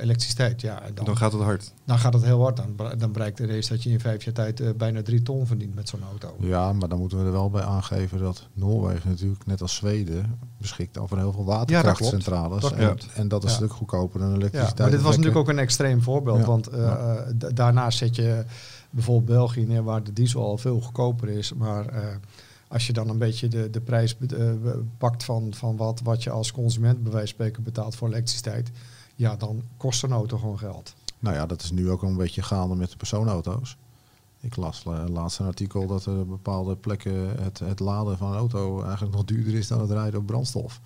[0.00, 0.60] elektriciteit.
[0.60, 1.72] Ja, dan, Dan gaat het hard.
[1.84, 2.56] dan gaat het heel hard.
[2.56, 5.88] Dan, dan bereikt ineens dat je in vijf jaar tijd bijna drie ton verdient met
[5.88, 6.34] zo'n auto.
[6.40, 10.38] Ja, maar dan moeten we er wel bij aangeven dat Noorwegen natuurlijk, net als Zweden,
[10.58, 12.58] beschikt over heel veel Ja, dat waterkrachtcentrales.
[12.58, 12.74] klopt.
[12.74, 13.12] en, Dat klopt.
[13.14, 13.60] en dat is Ja.
[13.60, 14.78] natuurlijk goedkoper dan Ja, elektriciteit.
[14.78, 16.38] maar dit was natuurlijk ook een extreem voorbeeld.
[16.38, 16.44] Ja.
[16.46, 17.24] Want Ja.
[17.34, 18.44] da- daarnaast zet je
[18.90, 21.52] bijvoorbeeld België neer, waar de diesel al veel goedkoper is.
[21.52, 21.84] Maar
[22.68, 24.52] als je dan een beetje de, de prijs eh,
[24.98, 28.70] pakt van, van wat, wat je als consument bij wijze van spreken betaalt voor elektriciteit.
[29.14, 30.94] Ja, dan kost een auto gewoon geld.
[31.18, 33.76] Nou ja, dat is nu ook een beetje gaande met de persoonauto's.
[34.40, 38.30] Ik las eh, laatst een artikel dat er op bepaalde plekken het, het laden van
[38.30, 40.80] een auto eigenlijk nog duurder is dan het rijden op brandstof.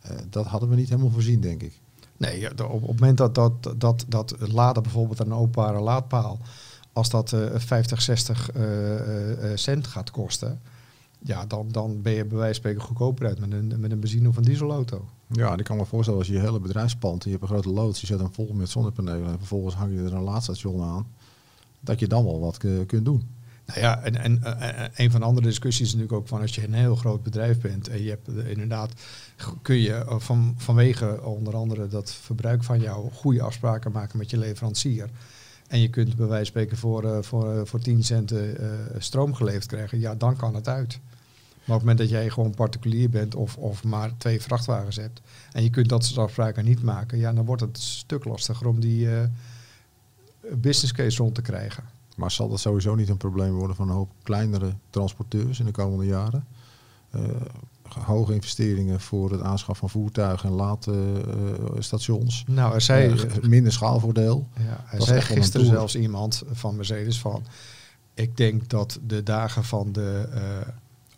[0.00, 1.80] Eh, dat hadden we niet helemaal voorzien, denk ik.
[2.16, 6.38] Nee, op, op het moment dat, dat, dat, dat laden bijvoorbeeld aan een openbare laadpaal
[6.94, 10.60] als dat eh, 50, 60 eh, eh, eh, cent gaat kosten,
[11.26, 14.00] ja, dan, dan ben je bij wijze van spreken goedkoper uit met een, met een
[14.00, 15.08] benzine- of een dieselauto.
[15.26, 17.68] Ja, en ik kan me voorstellen als je je hele bedrijfspand, je hebt een grote
[17.68, 21.06] loods, je zet hem vol met zonnepanelen en vervolgens hang je er een laadstation aan,
[21.80, 23.28] dat je dan wel wat eh, kunt doen.
[23.66, 26.40] Nou ja, en, en eh, eh, een van de andere discussies is natuurlijk ook van
[26.40, 28.92] als je een heel groot bedrijf bent en je hebt eh, inderdaad,
[29.62, 34.30] kun je eh, van, vanwege onder andere dat verbruik van jou goede afspraken maken met
[34.30, 35.10] je leverancier.
[35.68, 38.40] En je kunt bij wijze van spreken voor, eh, voor, eh, voor 10 cent eh,
[38.98, 41.00] stroom geleverd krijgen, ja, dan kan het uit.
[41.64, 45.20] Maar op het moment dat jij gewoon particulier bent of, of maar twee vrachtwagens hebt
[45.52, 48.66] en je kunt dat soort afspraken niet maken, ja, dan wordt het een stuk lastiger
[48.66, 49.24] om die eh,
[50.52, 51.84] business case rond te krijgen.
[52.16, 55.72] Maar zal dat sowieso niet een probleem worden van een hoop kleinere transporteurs in de
[55.72, 56.46] komende jaren?
[57.10, 57.20] Eh,
[57.82, 62.44] hoge investeringen voor het aanschaf van voertuigen en laadstations.
[62.46, 64.48] Nou, er zei, Eh, minder schaalvoordeel.
[64.58, 67.46] Ja, is zei gisteren zelfs iemand van Mercedes van...
[68.14, 70.40] Ik denk dat de dagen van de eh,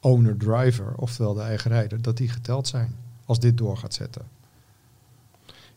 [0.01, 2.95] owner-driver, oftewel de eigen rijder, dat die geteld zijn.
[3.25, 4.23] Als dit door gaat zetten.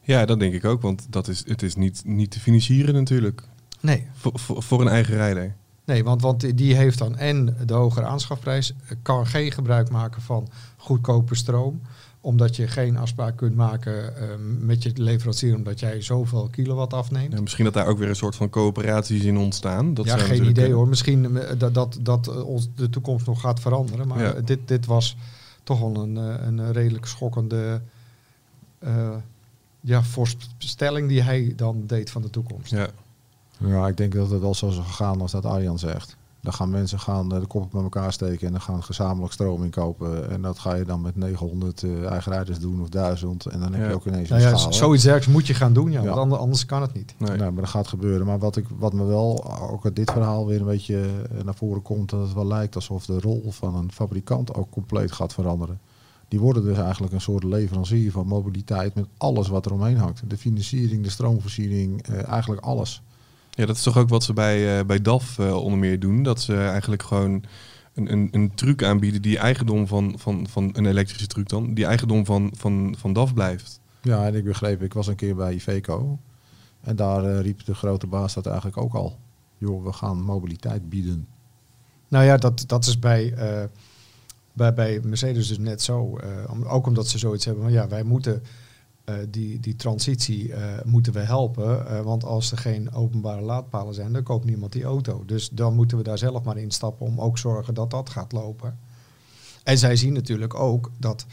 [0.01, 3.43] Ja, dat denk ik ook, want dat is, het is niet, niet te financieren natuurlijk.
[3.79, 4.07] Nee.
[4.13, 5.55] Voor, voor, voor een eigen rijder.
[5.85, 10.49] Nee, want, want die heeft dan en de hogere aanschafprijs, kan geen gebruik maken van
[10.77, 11.81] goedkope stroom.
[12.21, 14.27] Omdat je geen afspraak kunt maken eh,
[14.59, 17.33] met je leverancier, omdat jij zoveel kilowatt afneemt.
[17.33, 19.93] Ja, misschien dat daar ook weer een soort van coöperaties in ontstaan.
[19.93, 20.71] Dat ja, zou geen idee kunnen.
[20.71, 20.87] hoor.
[20.87, 24.07] Misschien eh, dat, dat, dat eh, ons de toekomst nog gaat veranderen.
[24.07, 24.33] Maar Ja.
[24.33, 25.17] eh, dit, dit was
[25.63, 27.81] toch wel een, eh, een redelijk schokkende
[28.79, 29.15] eh,
[29.81, 32.71] ja, voorspelling die hij dan deed van de toekomst.
[32.71, 32.87] Ja.
[33.65, 36.17] Ja, ik denk dat het wel zo zal gaan als dat Arjan zegt.
[36.41, 39.63] Dan gaan mensen gaan eh, de kop met elkaar steken en dan gaan gezamenlijk stroom
[39.63, 40.29] inkopen.
[40.29, 43.45] En dat ga je dan met 900 eh, eigen rijders doen of 1000.
[43.45, 43.87] En dan heb Ja.
[43.87, 44.73] je ook ineens Nou een ja, schaal.
[44.73, 46.05] zoiets dergelijks moet je gaan doen, ja, Ja.
[46.07, 47.15] want ander- anders kan het niet.
[47.17, 47.37] Nee.
[47.37, 48.25] Nou, maar dat gaat gebeuren.
[48.25, 51.55] Maar wat, ik, wat me wel ook uit dit verhaal weer een beetje eh, naar
[51.55, 55.33] voren komt, dat het wel lijkt alsof de rol van een fabrikant ook compleet gaat
[55.33, 55.79] veranderen.
[56.27, 60.21] Die worden dus eigenlijk een soort leverancier van mobiliteit met alles wat er omheen hangt.
[60.29, 63.01] De financiering, de stroomvoorziening, eh, eigenlijk alles.
[63.59, 66.23] Ja, dat is toch ook wat ze bij, eh, bij DAF eh, onder meer doen.
[66.23, 67.43] Dat ze eigenlijk gewoon
[67.93, 71.85] een, een, een truc aanbieden die eigendom van, van, van een elektrische truc dan, die
[71.85, 73.79] eigendom van, van, van DAF blijft.
[74.01, 76.19] Ja, en ik begreep, ik was een keer bij Iveco.
[76.81, 79.17] En daar eh, riep de grote baas dat eigenlijk ook al.
[79.57, 81.27] Joh, we gaan mobiliteit bieden.
[82.07, 83.63] Nou ja, dat, dat is bij, eh,
[84.53, 86.17] bij, bij Mercedes dus net zo.
[86.17, 88.43] eh, om- ook omdat ze zoiets hebben van ja, wij moeten
[89.09, 91.87] eh, die, die transitie eh, moeten we helpen.
[91.87, 95.23] eh, want als er geen openbare laadpalen zijn, dan koopt niemand die auto.
[95.25, 98.79] Dus dan moeten we daar zelf maar instappen om ook zorgen dat dat gaat lopen.
[99.63, 101.25] En zij zien natuurlijk ook dat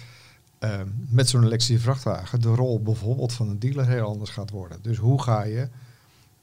[1.09, 4.79] met zo'n elektrische vrachtwagen de rol bijvoorbeeld van een dealer heel anders gaat worden.
[4.83, 5.69] Dus hoe ga je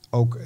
[0.09, 0.39] ook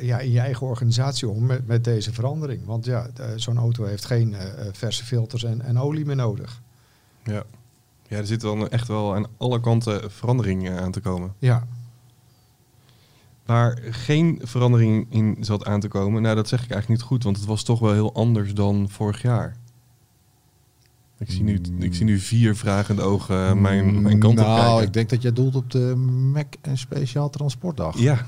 [0.00, 2.64] ja, in je eigen organisatie om met, deze verandering?
[2.64, 4.34] Want ja, zo'n auto heeft geen
[4.72, 6.62] verse filters en, en olie meer nodig.
[7.24, 7.44] Ja.
[8.10, 11.34] Ja, er zit dan echt wel aan alle kanten verandering eh, aan te komen.
[11.38, 11.66] Ja,
[13.50, 17.24] Waar geen verandering in zat aan te komen, nou dat zeg ik eigenlijk niet goed,
[17.24, 19.56] want het was toch wel heel anders dan vorig jaar.
[21.18, 24.60] Ik zie nu, ik zie nu vier vragende ogen eh, mijn, mijn kant op nou,
[24.60, 24.86] kijken.
[24.86, 25.96] ik denk dat jij doelt op de
[26.32, 27.98] Mac en Speciaal Transportdag.
[27.98, 28.26] Ja,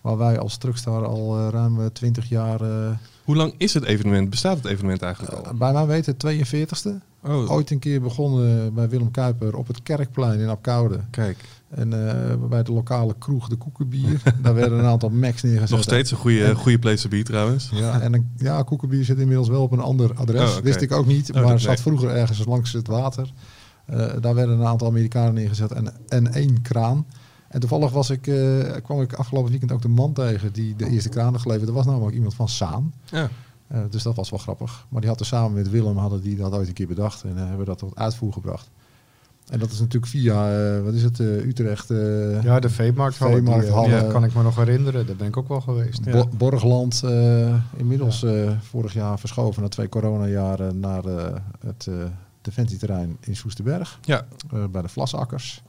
[0.00, 2.90] Waar wij als Truckstar al eh, ruim eh, 20 jaar, eh,
[3.24, 4.30] hoe lang is het evenement?
[4.30, 5.54] Bestaat het evenement eigenlijk al?
[5.54, 6.90] bij mij weten, 42ste.
[7.22, 11.00] Oh, Ooit een keer begonnen bij Willem Kuiper op het Kerkplein in Apkoude.
[11.10, 11.38] kijk.
[11.68, 14.22] En eh, bij de lokale kroeg De Koekenbier.
[14.42, 15.70] Daar werden een aantal Macs neergezet.
[15.70, 17.70] Nog steeds een goede, goede place to be trouwens.
[17.72, 20.56] Ja, en een, ja, Koekenbier zit inmiddels wel op een ander adres.
[20.56, 20.62] Oh.
[20.62, 21.78] Wist ik ook niet, Oh, maar zat nee.
[21.78, 23.32] vroeger ergens langs het water.
[23.84, 27.06] Eh, daar werden een aantal Amerikanen neergezet en, en één kraan.
[27.48, 30.88] En toevallig was ik, eh, kwam ik afgelopen weekend ook de man tegen die de
[30.90, 31.68] eerste kraan had geleverd.
[31.68, 32.92] Er was namelijk iemand van Saan.
[33.04, 33.28] Ja.
[33.66, 34.86] Eh, dus dat was wel grappig.
[34.88, 37.36] Maar die had er samen met Willem hadden die dat ooit een keer bedacht en
[37.38, 38.70] eh, hebben dat tot uitvoer gebracht.
[39.48, 42.72] En dat is natuurlijk via, eh, wat is het, eh, Utrecht, eh, ja de eh,
[42.74, 43.90] Veemarkthallen.
[43.90, 45.06] ja, kan ik me nog herinneren.
[45.06, 46.00] Daar ben ik ook wel geweest.
[46.04, 46.12] Ja.
[46.12, 51.34] Bo- Borgland, eh, inmiddels eh, vorig jaar verschoven na twee coronajaren naar eh,
[51.66, 51.94] het eh
[52.42, 55.62] defensieterrein in Soesterberg, Ja, eh, bij de Vlasakkers.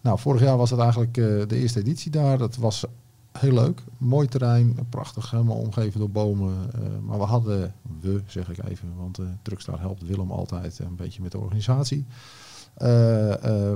[0.00, 2.38] Nou, vorig jaar was het eigenlijk eh, de eerste editie daar.
[2.38, 2.84] Dat was
[3.32, 3.82] heel leuk.
[3.98, 6.54] Mooi terrein, prachtig, helemaal omgeven door bomen.
[6.74, 10.96] eh, maar we hadden, we zeg ik even, want uh, Truckstar helpt Willem altijd een
[10.96, 12.06] beetje met de organisatie.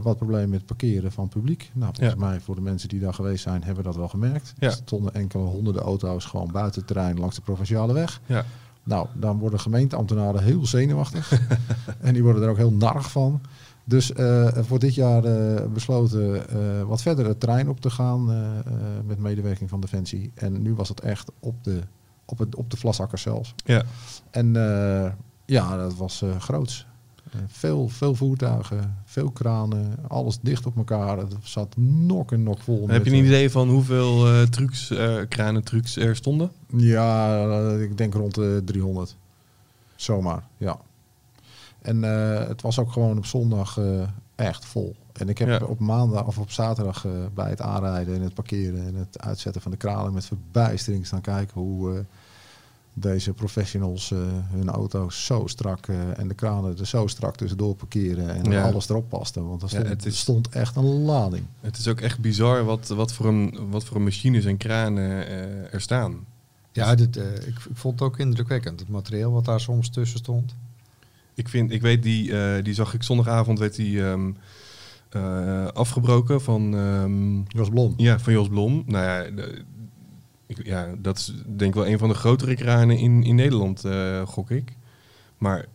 [0.02, 1.70] Wat probleem met parkeren van publiek.
[1.74, 4.54] Nou, volgens mij voor de mensen die daar geweest zijn, hebben dat wel gemerkt.
[4.58, 4.66] Ja.
[4.66, 8.20] Er stonden enkele honderden auto's gewoon buiten het terrein langs de provinciale weg.
[8.26, 8.44] ja.
[8.84, 11.40] Nou, dan worden gemeenteambtenaren heel zenuwachtig.
[12.00, 13.40] en die worden er ook heel narg van.
[13.84, 18.30] Dus eh, voor dit jaar eh, besloten eh, wat verder het terrein op te gaan
[18.30, 18.64] eh, eh,
[19.06, 20.32] met medewerking van Defensie.
[20.34, 21.80] En nu was het echt op de
[22.26, 23.54] op, het, op de vlasakker zelfs.
[23.64, 23.82] Ja.
[24.30, 25.12] En eh,
[25.44, 26.86] ja, dat was eh groots.
[27.34, 31.18] Eh, veel, veel voertuigen, veel kranen, alles dicht op elkaar.
[31.18, 32.88] Het zat nok en nok vol.
[32.88, 36.50] Heb je een eh, idee van hoeveel eh trucks, eh kranentrucs er stonden?
[36.76, 39.16] Ja, eh, ik denk rond de 300.
[39.96, 40.78] Zomaar, ja.
[41.84, 44.02] En eh, het was ook gewoon op zondag eh,
[44.34, 44.94] echt vol.
[45.12, 45.58] En ik heb Ja.
[45.66, 49.62] op maandag of op zaterdag eh, bij het aanrijden en het parkeren en het uitzetten
[49.62, 52.00] van de kralen met verbijstering staan kijken hoe eh,
[52.94, 54.18] deze professionals eh,
[54.50, 58.62] hun auto's zo strak eh, en de kranen er zo strak tussendoor parkeren en Ja.
[58.70, 59.42] alles erop paste.
[59.44, 61.44] Want er Ja, stond, het is- stond echt een lading.
[61.60, 65.26] Het is ook echt bizar wat, wat, voor, een, wat voor een machines en kranen
[65.26, 66.16] eh, er staan.
[66.72, 68.80] Ja, dit, eh, ik, ik vond het ook indrukwekkend.
[68.80, 70.54] Het materiaal wat daar soms tussen stond.
[71.34, 74.30] Ik, vind, ik weet, die, eh, die zag ik zondagavond, werd die ehm,
[75.10, 77.94] eh, afgebroken van, ehm, Jos Blom.
[77.96, 78.82] ja, van Jos Blom.
[78.86, 79.62] Nou ja, de-
[80.46, 83.84] ik, ja, dat is denk ik wel een van de grotere kranen in, in Nederland,
[83.84, 84.76] eh, gok ik.
[85.38, 85.66] Maar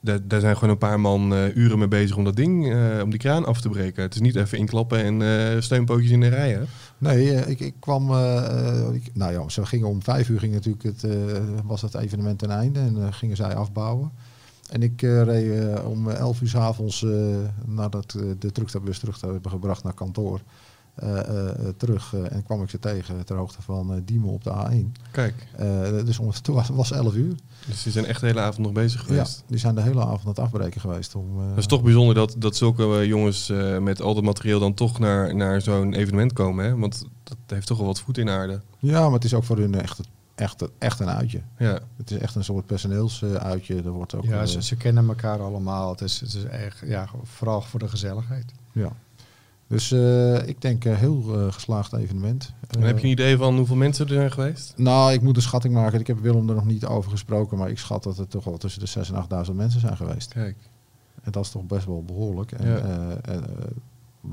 [0.00, 3.18] daar, daar zijn gewoon een paar man uren mee bezig om dat ding, om die
[3.18, 4.02] kraan af te breken.
[4.02, 6.60] Het is niet even inklappen en steunpootjes in de rij, hè?
[6.98, 8.02] Nee, ik, ik kwam.
[8.94, 11.06] ik- nou ja, ze gingen om vijf uur ging natuurlijk het,
[11.64, 14.10] was het evenement ten einde en gingen zij afbouwen.
[14.70, 17.10] En ik eh, reed eh, om elf uur s avonds eh,
[17.66, 20.40] nadat eh, de truckstarbus terug te hebben gebracht naar kantoor.
[20.94, 24.28] eh, eh, eh, terug eh, en kwam ik ze tegen ter hoogte van eh Diemen
[24.30, 25.00] op de A1.
[25.10, 25.66] Kijk, Eh,
[26.04, 27.34] dus om, toen was, was 11 uur.
[27.66, 29.44] dus die zijn echt de hele avond nog bezig Ja, geweest.
[29.46, 31.14] die zijn de hele avond aan het afbreken geweest.
[31.14, 34.24] Om, eh, Dat is toch bijzonder dat, dat zulke eh, jongens eh, met al dat
[34.24, 36.64] materiaal dan toch naar, naar zo'n evenement komen.
[36.64, 36.76] Hè?
[36.76, 38.60] Want dat heeft toch wel wat voet in aarde.
[38.78, 40.00] Ja, maar het is ook voor hun echt,
[40.34, 41.40] echt, echt een uitje.
[41.58, 43.76] Ja, Het is echt een soort personeelsuitje.
[43.82, 44.24] Er wordt ook.
[44.24, 45.90] Ja, eh, ze, ze kennen elkaar allemaal.
[45.90, 48.52] Het is, het is echt, ja, vooral voor de gezelligheid.
[48.72, 48.92] Ja.
[49.66, 52.52] Dus eh, ik denk een heel eh, geslaagd evenement.
[52.68, 54.72] en heb je Eh, een idee van hoeveel mensen er zijn geweest?
[54.76, 56.00] Nou, ik moet een schatting maken.
[56.00, 58.56] Ik heb Willem er nog niet over gesproken, maar ik schat dat het toch wel
[58.58, 60.32] tussen de 6.000 en 8.000 mensen zijn geweest.
[60.32, 60.56] Kijk,
[61.22, 62.52] En dat is toch best wel behoorlijk.
[62.52, 62.76] En, Ja.
[62.76, 63.64] eh, en, eh,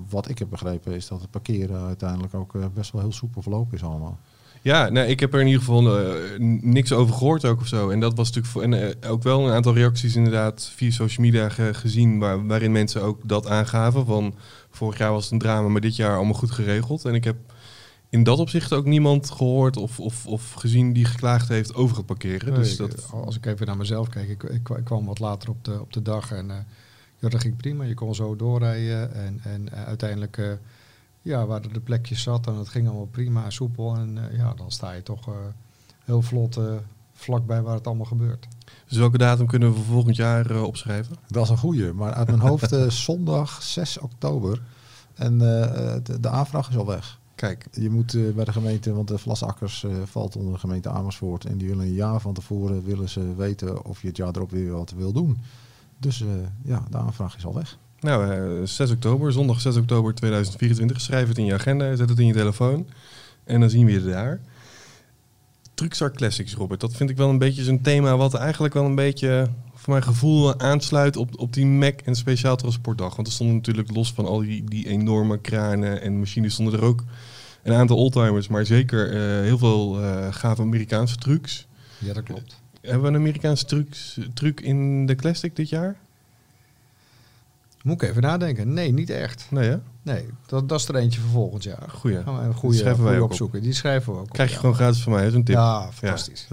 [0.10, 3.42] wat ik heb begrepen is dat het parkeren uiteindelijk ook eh, best wel heel soepel
[3.42, 4.20] verlopen is allemaal.
[4.63, 6.13] Ja, nee, ik heb er in ieder geval eh,
[6.62, 7.89] niks over gehoord ook of zo.
[7.89, 11.26] En dat was natuurlijk voor, en eh, ook wel een aantal reacties inderdaad via social
[11.26, 14.06] media ge- gezien, waar, waarin mensen ook dat aangaven.
[14.06, 14.36] Van
[14.69, 17.06] vorig jaar was het een drama, maar dit jaar allemaal goed geregeld.
[17.06, 17.36] En ik heb
[18.10, 22.06] in dat opzicht ook niemand gehoord of, of, of gezien die geklaagd heeft over het
[22.06, 22.54] parkeren.
[22.54, 25.50] dus dat, ik- als ik even naar mezelf kijk, ik, ik, ik kwam wat later
[25.50, 26.58] op de, op de dag en eh,
[27.19, 27.84] ja, dat ging prima.
[27.84, 30.45] Je kon zo doorrijden en, en eh, uiteindelijk eh,
[31.21, 33.95] ja, waren de plekjes zat en het ging allemaal prima en soepel.
[33.95, 35.34] En eh, ja, dan sta je toch eh,
[36.05, 36.75] heel vlot eh,
[37.13, 38.47] vlakbij waar het allemaal gebeurt.
[38.88, 41.15] dus welke datum kunnen we voor volgend jaar eh, opschrijven?
[41.27, 41.93] Dat is een goeie.
[41.93, 44.62] Maar uit mijn hoofd eh, zondag 6 oktober.
[45.13, 47.19] En de, de aanvraag is al weg.
[47.41, 50.89] Kijk, Je moet eh, bij de gemeente, want de Vlasakkers eh, valt onder de gemeente
[50.89, 51.45] Amersfoort.
[51.45, 54.51] En die willen een jaar van tevoren willen ze weten of je het jaar erop
[54.51, 55.38] weer wat wil doen.
[55.97, 56.27] Dus eh,
[56.63, 57.77] ja, de aanvraag is al weg.
[58.02, 61.02] Nou, eh, 6 oktober, zondag 6 oktober 2024.
[61.02, 62.88] Schrijf het in je agenda, zet het in je telefoon.
[63.44, 64.40] En dan zien we je daar.
[65.74, 66.80] Truckstar Classics, Robert.
[66.80, 70.04] Dat vind ik wel een beetje zo'n thema wat eigenlijk wel een beetje, voor mijn
[70.04, 73.16] gevoel, aansluit op, op die Mac en Speciaal Transportdag.
[73.16, 76.86] Want er stonden natuurlijk los van al die, die enorme kranen en machines, stonden er
[76.86, 77.04] ook
[77.64, 81.68] een aantal oldtimers, maar zeker eh, heel veel eh gave Amerikaanse trucs.
[81.98, 82.62] Ja, dat klopt.
[82.82, 85.96] Hebben we een Amerikaanse trucs, truc in de Classic dit jaar?
[87.84, 88.74] Moet ik even nadenken?
[88.74, 89.48] Nee, niet echt.
[89.50, 89.78] Nee, hè?
[90.02, 91.89] Nee, dat, dat is er eentje voor volgend jaar.
[91.89, 92.24] Goeie.
[92.24, 93.30] Gaan we een goede, schrijven wij op.
[93.30, 93.62] opzoeken.
[93.62, 95.56] Die schrijven we ook op, Krijg je gewoon gratis van mij, zo'n tip.
[95.56, 96.48] Ja, fantastisch.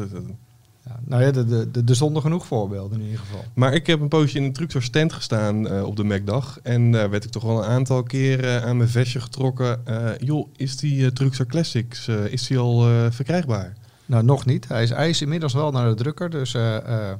[0.84, 3.44] Ja, nou ja, de, de, de, stonden genoeg voorbeelden in ieder geval.
[3.54, 6.58] Maar ik heb een poosje in een Truxor stand gestaan eh, op de Macdag.
[6.62, 9.86] En daar werd ik toch wel een aantal keren aan mijn vestje getrokken.
[9.86, 13.74] Eh, joh, is die Truxor Classics, eh, is die al eh, verkrijgbaar?
[14.08, 14.68] Nou, nog niet.
[14.68, 16.30] Hij is, hij is inmiddels wel naar de drukker.
[16.30, 17.16] Dus eh, eh,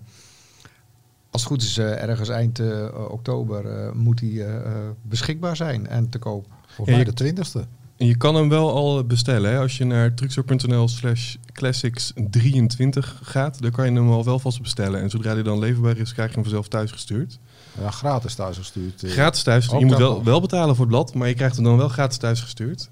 [1.43, 4.73] als het goed is, eh, ergens eind eh, oktober eh, moet hij eh, eh,
[5.03, 6.47] beschikbaar zijn en te koop.
[6.67, 7.65] Volgens Ja, mij de twintigste.
[7.97, 9.51] En je kan hem wel al bestellen.
[9.51, 9.59] Hè?
[9.59, 14.63] Als je naar truxor.nl slash classics 23 gaat, dan kan je hem al wel vast
[14.63, 15.01] bestellen.
[15.01, 17.39] En zodra hij dan leverbaar is, krijg je hem vanzelf thuis gestuurd.
[17.81, 19.03] Ja, gratis thuis gestuurd.
[19.03, 19.11] eh.
[19.11, 19.71] Gratis thuis.
[19.71, 21.89] Ook Je moet wel, wel betalen voor het blad, maar je krijgt hem dan wel
[21.89, 22.89] gratis thuis gestuurd.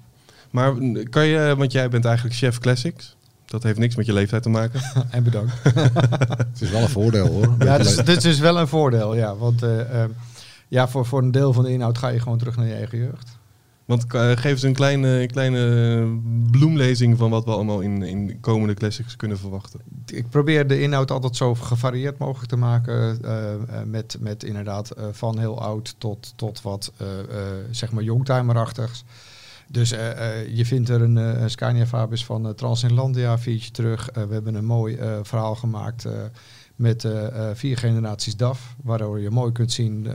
[0.51, 3.15] Maar mm, kan je, want jij bent eigenlijk chef classics.
[3.47, 4.81] Dat heeft niks met je leeftijd te maken.
[5.09, 5.53] en bedankt.
[6.37, 7.55] Het is wel een voordeel hoor.
[7.59, 9.35] ja, dus, dit is wel een voordeel, ja.
[9.35, 10.09] Want eh, eh,
[10.67, 12.97] ja, voor, voor een deel van de inhoud ga je gewoon terug naar je eigen
[12.97, 13.37] jeugd.
[13.85, 16.19] Want eh, geef eens een kleine, kleine
[16.51, 19.79] bloemlezing van wat we allemaal in, in de komende classics kunnen verwachten.
[20.05, 23.21] Ik probeer de inhoud altijd zo gevarieerd mogelijk te maken.
[23.23, 27.25] eh, met, met inderdaad eh, van heel oud tot, tot wat eh, eh,
[27.71, 29.03] zeg maar youngtimerachtigs.
[29.67, 34.09] Dus eh, eh, je vindt er een, eh, Scania Fabis van Transnederlandia fietsje terug.
[34.13, 36.05] We hebben een mooi verhaal gemaakt
[36.75, 37.07] met
[37.53, 38.75] vier generaties DAF.
[38.83, 40.07] Waardoor je mooi kunt zien,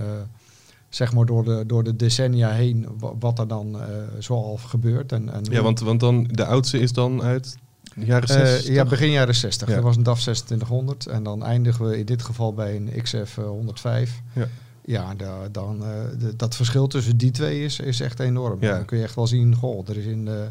[0.88, 3.76] zeg maar door de, door de decennia heen, wa- wat er dan
[4.18, 5.12] zoal gebeurt.
[5.12, 7.56] En, en Ja, want, want dan, de oudste is dan uit
[7.96, 8.74] jaren Eh, 60.
[8.74, 9.68] ja, begin jaren 60.
[9.68, 9.74] Ja.
[9.74, 11.06] Dat was een DAF 2600.
[11.06, 14.20] En dan eindigen we in dit geval bij een XF eh, 105.
[14.32, 14.46] Ja.
[14.84, 18.60] Ja, da- dan, eh, de- dat verschil tussen die twee is, is echt enorm.
[18.60, 18.76] Ja.
[18.76, 20.48] Dan kun je echt wel zien, goh, er is in, de,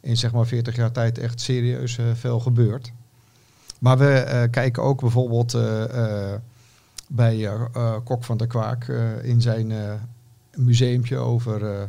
[0.00, 2.92] in zeg maar 40 jaar tijd echt serieus eh, veel gebeurd.
[3.80, 6.40] Maar we eh, kijken ook bijvoorbeeld eh, eh,
[7.08, 9.92] bij eh, eh, Kok van der Kwaak eh, in zijn eh
[10.56, 11.82] museumpje over eh,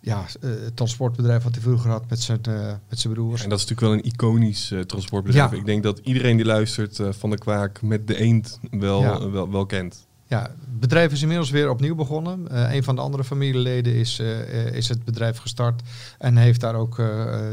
[0.00, 3.42] ja, eh, het transportbedrijf wat hij vroeger had met zijn, eh, met zijn broers.
[3.42, 5.50] En dat is natuurlijk wel een iconisch eh, transportbedrijf.
[5.50, 5.56] Ja.
[5.56, 9.30] Ik denk dat iedereen die luistert eh, van de kwaak met de eend wel, Ja.
[9.30, 10.06] wel, wel kent.
[10.28, 12.48] Ja, het bedrijf is inmiddels weer opnieuw begonnen.
[12.50, 15.82] Eh, een van de andere familieleden is, eh, eh, is het bedrijf gestart
[16.18, 16.96] en heeft daar ook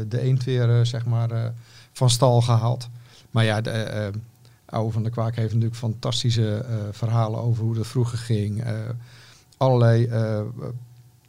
[0.08, 1.52] de eend weer zeg maar,
[1.92, 2.88] van stal gehaald.
[3.30, 4.10] Maar ja, de,
[4.66, 8.64] Oude van der Kwaak heeft natuurlijk fantastische verhalen over hoe dat vroeger ging.
[9.56, 10.08] Allerlei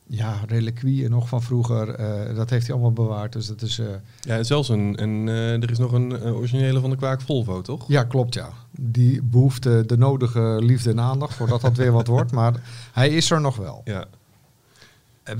[0.09, 1.89] ja, reliquieën nog van vroeger.
[1.89, 3.33] eh, dat heeft hij allemaal bewaard.
[3.33, 3.79] Dus dat is...
[3.79, 3.85] eh,
[4.19, 7.61] Ja, en zelfs een, een, eh, er is nog een originele van de kwaak Volvo,
[7.61, 7.85] toch?
[7.87, 8.49] Ja, klopt ja.
[8.71, 12.31] Die behoeft eh, de nodige liefde en aandacht voordat dat weer wat wordt.
[12.31, 12.53] Maar
[12.93, 13.81] hij is er nog wel.
[13.85, 14.05] Ja.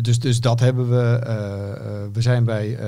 [0.02, 2.10] Dus, dus dat hebben we.
[2.14, 2.80] we zijn bij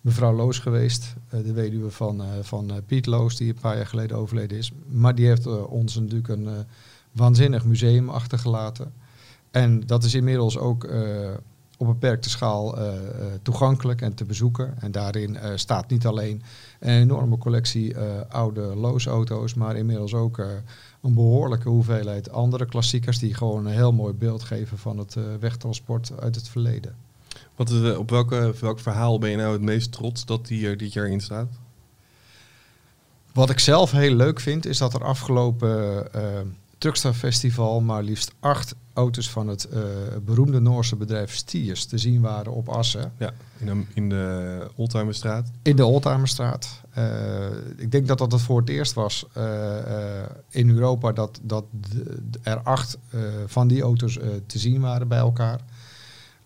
[0.00, 4.58] mevrouw Loos geweest, de weduwe van, van Piet Loos, die een paar jaar geleden overleden
[4.58, 4.72] is.
[4.88, 6.48] Maar die heeft ons natuurlijk een
[7.12, 8.92] waanzinnig museum achtergelaten.
[9.54, 11.30] En dat is inmiddels ook eh,
[11.76, 14.74] op beperkte schaal eh, eh, toegankelijk en te bezoeken.
[14.80, 16.42] En daarin staat niet alleen
[16.80, 20.38] een enorme collectie eh, oude Loos-auto's, maar inmiddels ook
[21.02, 26.12] een behoorlijke hoeveelheid andere klassiekers die gewoon een heel mooi beeld geven van het wegtransport
[26.20, 26.94] uit het verleden.
[27.56, 30.76] Wat is, op welke, welk verhaal ben je nou het meest trots dat die er
[30.76, 31.48] dit jaar in staat?
[33.32, 36.06] Wat ik zelf heel leuk vind, is dat er afgelopen
[36.78, 39.82] Truckstar Festival maar liefst acht auto's van het eh,
[40.24, 43.12] beroemde Noorse bedrijf Stiers te zien waren op Assen.
[43.18, 45.50] Ja, in de, in de Oldtimerstraat.
[45.62, 46.80] In de Oldtimerstraat.
[46.90, 47.04] Eh,
[47.76, 49.44] ik denk dat dat het voor het eerst was eh,
[50.48, 51.64] in Europa dat, dat
[52.42, 52.98] er acht
[53.46, 55.60] van die auto's te zien waren bij elkaar.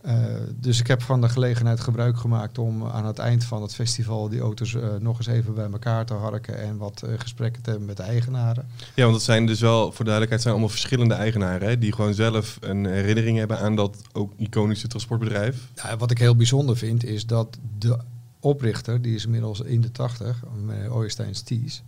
[0.00, 0.14] Eh,
[0.54, 4.28] dus ik heb van de gelegenheid gebruik gemaakt om aan het eind van het festival
[4.28, 7.70] die auto's eh, nog eens even bij elkaar te harken en wat eh, gesprekken te
[7.70, 8.66] hebben met de eigenaren.
[8.94, 11.68] Ja, want het zijn dus wel, voor de duidelijkheid, zijn allemaal verschillende eigenaren.
[11.68, 15.68] Hè, die gewoon zelf een herinnering hebben aan dat ook iconische transportbedrijf.
[15.98, 17.98] Wat ik heel bijzonder vind is dat de
[18.40, 21.82] oprichter, die is inmiddels in de 80, meneer Oyestein Sties,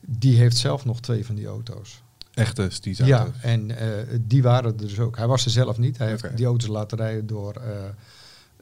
[0.00, 2.02] die heeft zelf nog twee van die auto's.
[2.34, 3.88] Echte Sties Ja, en eh,
[4.20, 5.16] die waren er dus ook.
[5.16, 5.98] Hij was er zelf niet.
[5.98, 7.70] Hij heeft die auto's laten rijden door, eh,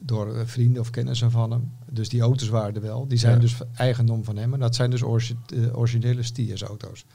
[0.01, 1.71] door eh, vrienden of kennissen van hem.
[1.89, 3.07] Dus die auto's waren er wel.
[3.07, 3.39] Die zijn Ja.
[3.39, 4.53] dus eigendom van hem.
[4.53, 5.37] En dat zijn dus orgi-
[5.73, 7.05] originele Stiers auto's.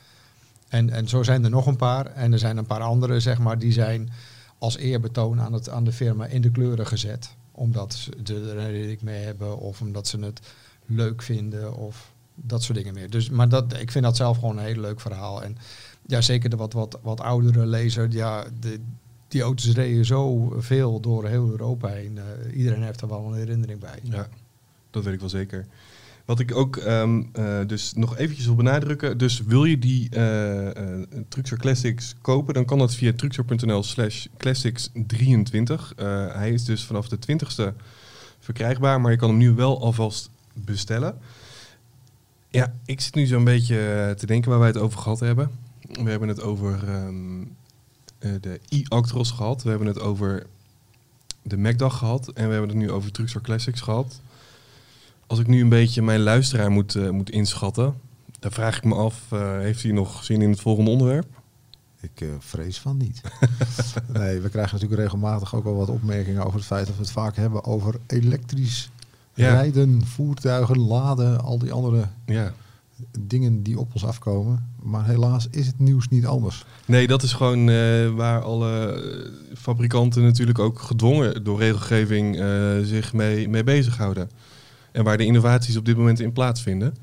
[0.68, 2.06] En, en zo zijn er nog een paar.
[2.06, 4.10] En er zijn een paar andere, zeg maar, die zijn
[4.58, 7.34] als eerbetoon aan, het, aan de firma in de kleuren gezet.
[7.52, 10.40] Omdat ze er een herinnering mee hebben of omdat ze het
[10.86, 13.10] leuk vinden of dat soort dingen meer.
[13.10, 15.42] Dus, maar dat, ik vind dat zelf gewoon een heel leuk verhaal.
[15.42, 15.56] En
[16.06, 18.80] ja, zeker de wat, wat, wat oudere lezer, ja, de,
[19.28, 22.18] die auto's reden zo veel door heel Europa heen.
[22.18, 23.98] Eh, iedereen heeft er wel een herinnering bij.
[24.02, 24.28] Ja,
[24.90, 25.66] dat weet ik wel zeker.
[26.24, 29.18] Wat ik ook ehm, eh, dus nog eventjes wil benadrukken.
[29.18, 35.94] Dus wil je die eh, Truxor Classics kopen, dan kan dat via truxor.nl slash classics23.
[35.96, 37.76] Eh, hij is dus vanaf de 20ste
[38.38, 41.18] verkrijgbaar, maar je kan hem nu wel alvast bestellen.
[42.48, 45.50] Ja, ik zit nu zo'n beetje te denken waar wij het over gehad hebben.
[46.02, 47.40] We hebben het over ehm,
[48.18, 49.62] eh, de e-Actros gehad.
[49.62, 50.46] We hebben het over
[51.42, 52.28] de Macdag gehad.
[52.28, 54.20] En we hebben het nu over Truxor Classics gehad.
[55.26, 57.94] Als ik nu een beetje mijn luisteraar moet, eh, moet inschatten,
[58.38, 61.26] dan vraag ik me af, eh, heeft hij nog zin in het volgende onderwerp?
[62.00, 63.20] Ik vrees van niet.
[64.12, 67.10] nee, we krijgen natuurlijk regelmatig ook wel wat opmerkingen over het feit dat we het
[67.10, 68.90] vaak hebben over elektrisch
[69.34, 69.50] Ja.
[69.50, 72.52] rijden, voertuigen, laden, al die andere Ja.
[73.20, 74.72] Dingen die op ons afkomen.
[74.82, 76.64] Maar helaas is het nieuws niet anders.
[76.86, 79.02] Nee, dat is gewoon eh, waar alle
[79.54, 84.30] fabrikanten natuurlijk ook gedwongen door regelgeving eh, zich mee, mee bezighouden.
[84.92, 86.94] En waar de innovaties op dit moment in plaatsvinden.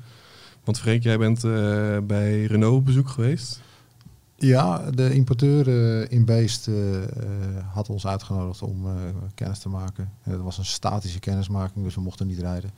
[0.64, 3.60] Want Freek, jij bent eh, bij Renault op bezoek geweest.
[4.36, 5.66] Ja, de importeur
[6.10, 6.70] in Beest
[7.72, 8.86] had ons uitgenodigd om
[9.34, 10.10] kennis te maken.
[10.24, 12.70] Dat was een statische kennismaking, dus we mochten niet rijden.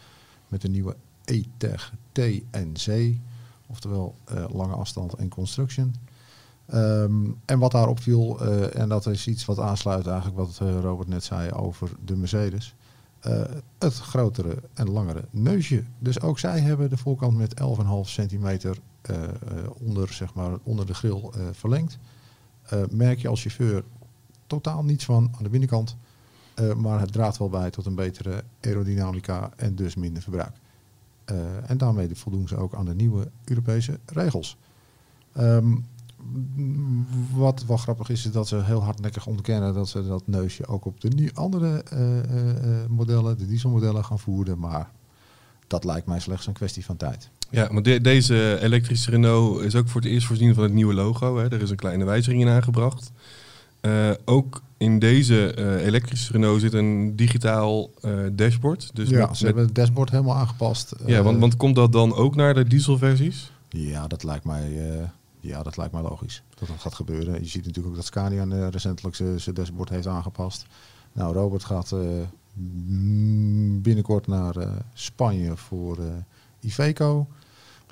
[0.48, 3.16] Met de nieuwe E-Tech TNC,
[3.66, 5.94] oftewel eh, lange afstand en construction.
[6.66, 10.80] Ehm, en wat daar opviel, eh, en dat is iets wat aansluit eigenlijk wat eh,
[10.80, 12.74] Robert net zei over de Mercedes.
[13.78, 15.84] het grotere en langere neusje.
[15.98, 18.78] Dus ook zij hebben de voorkant met 11,5 centimeter
[19.78, 21.98] onder, zeg maar, onder de grill verlengd.
[22.90, 23.84] Merk je als chauffeur
[24.46, 25.96] totaal niets van aan de binnenkant.
[26.76, 30.56] Maar het draagt wel bij tot een betere aerodynamica en dus minder verbruik.
[31.24, 31.36] Eh,
[31.70, 34.56] en daarmee voldoen ze ook aan de nieuwe Europese regels.
[35.32, 35.74] Ehm,
[37.34, 40.84] wat wel grappig is, is dat ze heel hardnekkig ontkennen dat ze dat neusje ook
[40.84, 44.58] op de andere eh, eh, modellen, de dieselmodellen, gaan voeren.
[44.58, 44.90] Maar
[45.66, 47.30] dat lijkt mij slechts een kwestie van tijd.
[47.50, 50.94] Ja, maar de- deze elektrische Renault is ook voor het eerst voorzien van het nieuwe
[50.94, 51.36] logo.
[51.36, 51.44] Hè.
[51.52, 53.12] Er is een kleine wijziging in aangebracht.
[53.84, 58.90] Eh, ook in deze eh, elektrische Renault zit een digitaal eh, dashboard.
[58.94, 60.94] Dus ja, met- ze hebben het dashboard helemaal aangepast.
[61.06, 63.52] ja, want, want komt dat dan ook naar de dieselversies?
[63.68, 64.72] Ja, dat lijkt mij,
[65.40, 67.32] ja, dat lijkt mij logisch dat dat gaat gebeuren.
[67.42, 70.66] Je ziet natuurlijk ook dat Scania recentelijk zijn dashboard heeft aangepast.
[71.12, 71.94] Nou, Robert gaat
[73.82, 74.54] binnenkort naar
[74.94, 75.98] Spanje voor
[76.60, 77.26] Iveco.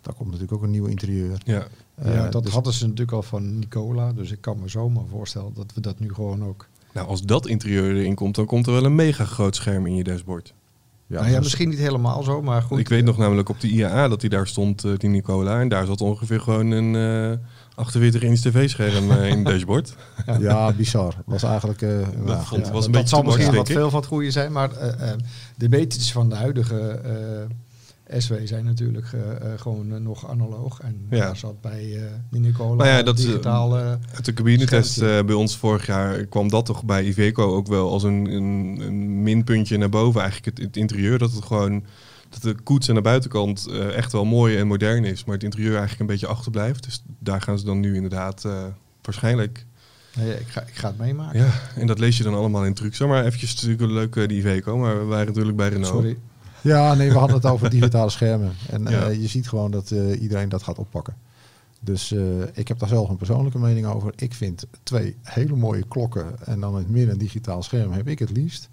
[0.03, 1.39] Daar komt natuurlijk ook een nieuw interieur.
[1.45, 4.13] Ja, Eh, ja, dat dus- hadden ze natuurlijk al van Nicola.
[4.13, 6.67] Dus ik kan me zomaar voorstellen dat we dat nu gewoon ook...
[6.93, 9.95] nou als dat interieur erin komt, dan komt er wel een mega groot scherm in
[9.95, 10.55] je dashboard.
[11.07, 12.79] Ja, nou ja, dus- misschien niet helemaal zo, maar goed.
[12.79, 15.61] Ik weet nog namelijk op de IAA dat hij daar stond, eh, die Nicola.
[15.61, 16.97] En daar zat ongeveer gewoon een
[17.33, 17.39] eh
[17.75, 19.95] 48 inch tv-scherm eh, in het dashboard.
[20.41, 21.15] Ja, bizar.
[21.27, 21.83] Was eigenlijk.
[21.83, 21.89] eh,
[22.25, 24.53] nou, vond- ja, was een dat beetje zal misschien wat veel van het goede zijn,
[24.53, 25.19] maar eh, eh,
[25.57, 27.15] de betertjes van de huidige eh,
[28.19, 30.81] SW zijn natuurlijk eh, eh, gewoon eh, nog analoog.
[30.81, 31.19] En Ja.
[31.19, 32.01] daar zat bij
[32.31, 33.79] de Nicola Nou ja, dat is, digitaal...
[33.79, 37.91] eh, Uit de cabinetest bij ons vorig jaar kwam dat toch bij Iveco ook wel
[37.91, 40.21] als een, een, een minpuntje naar boven.
[40.21, 41.85] Eigenlijk het, het interieur, dat het gewoon
[42.29, 45.71] dat de koets aan de buitenkant echt wel mooi en modern is, maar het interieur
[45.71, 46.85] eigenlijk een beetje achterblijft.
[46.85, 48.47] Dus daar gaan ze dan nu inderdaad
[49.03, 49.67] waarschijnlijk.
[50.17, 51.41] nee, ik, ga, ik ga het meemaken.
[51.41, 52.99] Ja, en dat lees je dan allemaal in trucs.
[53.01, 55.87] Maar eventjes natuurlijk een leuk eh, die Iveco, maar we waren natuurlijk bij Renault.
[55.95, 56.19] Sorry.
[56.63, 58.53] Ja, nee, we hadden het over digitale schermen.
[58.71, 59.09] En Ja.
[59.09, 61.15] eh, je ziet gewoon dat eh, iedereen dat gaat oppakken.
[61.81, 64.13] Dus eh, ik heb daar zelf een persoonlijke mening over.
[64.17, 68.09] Ik vind twee hele mooie klokken en dan in het midden een digitaal scherm heb
[68.09, 68.69] ik het liefst.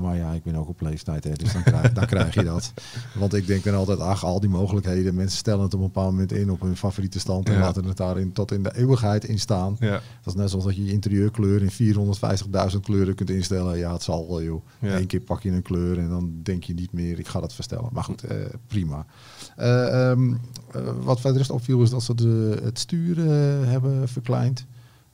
[0.00, 2.72] Maar ja, ik ben ook op leeftijd, hè, dus dan krijg, dan krijg je dat.
[3.14, 5.14] Want ik denk dan altijd, ach, al die mogelijkheden.
[5.14, 7.60] Mensen stellen het op een bepaald moment in op hun favoriete stand en Ja.
[7.60, 9.76] laten het daarin tot in de eeuwigheid in staan.
[9.80, 11.70] Ja, Dat is net zoals dat je je interieurkleur in
[12.72, 13.78] 450.000 kleuren kunt instellen.
[13.78, 14.64] Ja, het zal wel, joh.
[14.78, 14.96] Ja.
[14.98, 17.54] Eén keer pak je een kleur en dan denk je niet meer, ik ga dat
[17.54, 17.88] verstellen.
[17.92, 18.36] Maar goed, eh,
[18.66, 19.06] prima.
[19.56, 20.32] Eh, ehm,
[20.72, 23.26] eh, wat verder rest opviel is dat ze de, het stuur eh,
[23.68, 24.66] hebben verkleind.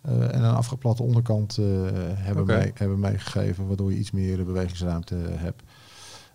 [0.07, 1.65] Eh, en een afgeplatte onderkant eh,
[2.15, 5.63] hebben, hebben meegegeven, waardoor je iets meer bewegingsruimte hebt.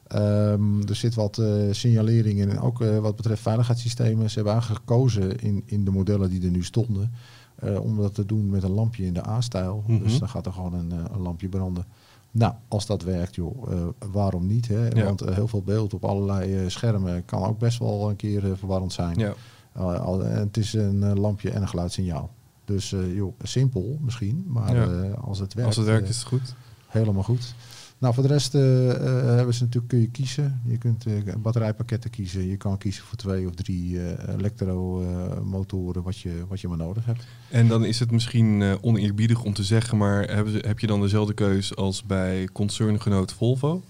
[0.08, 2.50] Ehm, er zit wat eh, signalering in.
[2.50, 4.30] En ook eh, wat betreft veiligheidssystemen.
[4.30, 7.12] Ze hebben eigenlijk gekozen in, in de modellen die er nu stonden.
[7.56, 9.84] eh, om dat te doen met een lampje in de A-stijl.
[9.88, 10.04] Mhm.
[10.04, 11.86] Dus dan gaat er gewoon een, eh, een lampje branden.
[12.32, 13.80] Nou, als dat werkt, joh, eh,
[14.12, 14.68] waarom niet?
[14.68, 14.88] Hè?
[14.88, 15.04] Ja.
[15.06, 18.46] Want eh, heel veel beeld op allerlei eh, schermen kan ook best wel een keer
[18.46, 19.18] eh, verwarrend zijn.
[19.20, 19.34] ja.
[19.78, 22.30] Uh, al- en het is een eh, lampje en een geluidssignaal.
[22.74, 24.84] Dus eh, joh, simpel misschien, maar Ja.
[25.04, 26.56] eh, als het werkt, als het werkt eh, is het goed.
[26.88, 27.54] helemaal goed.
[27.98, 30.62] Nou, voor de rest hebben ze natuurlijk kun je kiezen.
[30.66, 32.48] Je kunt eh, batterijpakketten kiezen.
[32.48, 37.06] Je kan kiezen voor twee of drie eh elektromotoren, wat, je, wat je maar nodig
[37.06, 37.26] hebt.
[37.50, 40.88] En dan is het misschien eh, oneerbiedig om te zeggen, maar hebben ze, heb je
[40.88, 43.82] dan dezelfde keus als bij concerngenoot Volvo?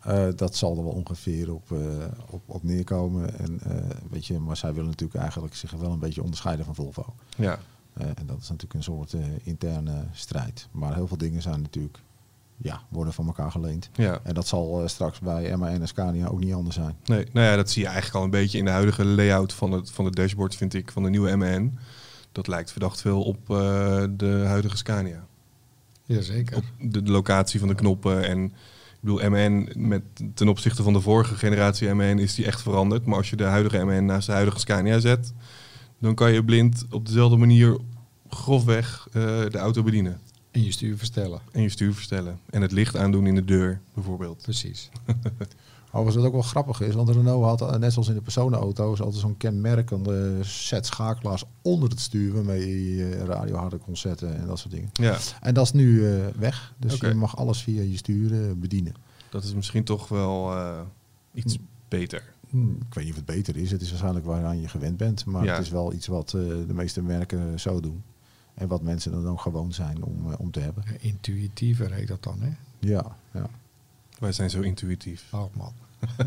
[0.00, 1.78] Eh, dat zal er wel ongeveer op, eh,
[2.30, 3.38] op, op neerkomen.
[3.38, 3.76] En, eh,
[4.10, 7.14] weet je, maar zij willen natuurlijk eigenlijk zich wel een beetje onderscheiden van Volvo.
[7.36, 7.58] Ja,
[7.94, 10.68] en dat is natuurlijk een soort eh, interne strijd.
[10.70, 11.98] Maar heel veel dingen zijn natuurlijk,
[12.56, 13.90] ja, worden van elkaar geleend.
[13.94, 14.20] ja.
[14.22, 16.96] En dat zal eh, straks bij MAN en Scania ook niet anders zijn.
[17.04, 19.72] Nee, nou ja, dat zie je eigenlijk al een beetje in de huidige layout van
[19.72, 21.78] het, van het dashboard, vind ik, van de nieuwe MN.
[22.32, 25.26] Dat lijkt verdacht veel op eh, de huidige Scania.
[26.04, 26.56] Jazeker.
[26.56, 28.52] Op de, de locatie van de knoppen en...
[29.02, 30.02] Ik bedoel, MN met,
[30.34, 33.06] ten opzichte van de vorige generatie MN is die echt veranderd.
[33.06, 35.32] Maar als je de huidige MN naast de huidige Scania zet,
[36.00, 37.78] dan kan je blind op dezelfde manier
[38.28, 40.20] grofweg eh, de auto bedienen.
[40.50, 41.40] En je stuur verstellen.
[41.52, 42.38] En je stuur verstellen.
[42.50, 44.42] En het licht aandoen in de deur, bijvoorbeeld.
[44.42, 44.90] Precies.
[45.92, 49.00] Overigens wat ook wel grappig is, want Renault had eh, net zoals in de personenauto's
[49.00, 54.46] altijd zo'n kenmerkende set schakelaars onder het stuur waarmee je radio harder kon zetten en
[54.46, 54.90] dat soort dingen.
[54.92, 58.94] Ja, En dat is nu eh, weg, dus je mag alles via je stuur bedienen.
[59.30, 60.52] dat is misschien toch wel
[61.34, 62.32] iets beter.
[62.50, 65.24] Hmm, ik weet niet of het beter is, het is waarschijnlijk waaraan je gewend bent,
[65.24, 65.52] maar Ja.
[65.54, 68.02] het is wel iets wat eh, de meeste merken zo doen.
[68.54, 70.84] En wat mensen dan ook gewoon zijn om, eh, om te hebben.
[71.00, 72.50] Intuïtiever heet dat dan, hè?
[72.78, 73.46] Ja, ja.
[74.18, 75.28] Wij zijn zo intuïtief.
[75.32, 75.72] Oh man.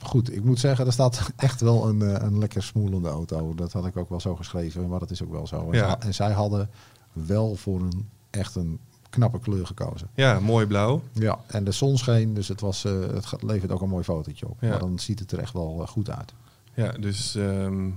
[0.00, 3.54] Goed, ik moet zeggen, er staat echt wel een, eh, een lekker smoelende auto.
[3.54, 5.70] Dat had ik ook wel zo geschreven, maar dat is ook wel zo.
[5.70, 5.90] En, Ja.
[5.90, 6.68] ze- en zij hadden
[7.12, 8.78] wel voor een echt een
[9.10, 10.08] knappe kleur gekozen.
[10.14, 11.02] Ja, mooi blauw.
[11.12, 14.48] Ja, en de zon scheen, dus het, was, eh, het levert ook een mooi fotootje
[14.48, 14.56] op.
[14.60, 14.68] Ja.
[14.68, 16.32] Maar dan ziet het er echt wel eh, goed uit.
[16.74, 17.90] Ja, dus ehm,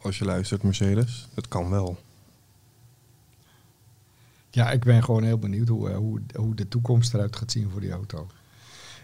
[0.00, 1.98] als je luistert, Mercedes, het kan wel.
[4.50, 7.70] Ja, ik ben gewoon heel benieuwd hoe, eh, hoe, hoe de toekomst eruit gaat zien
[7.70, 8.26] voor die auto.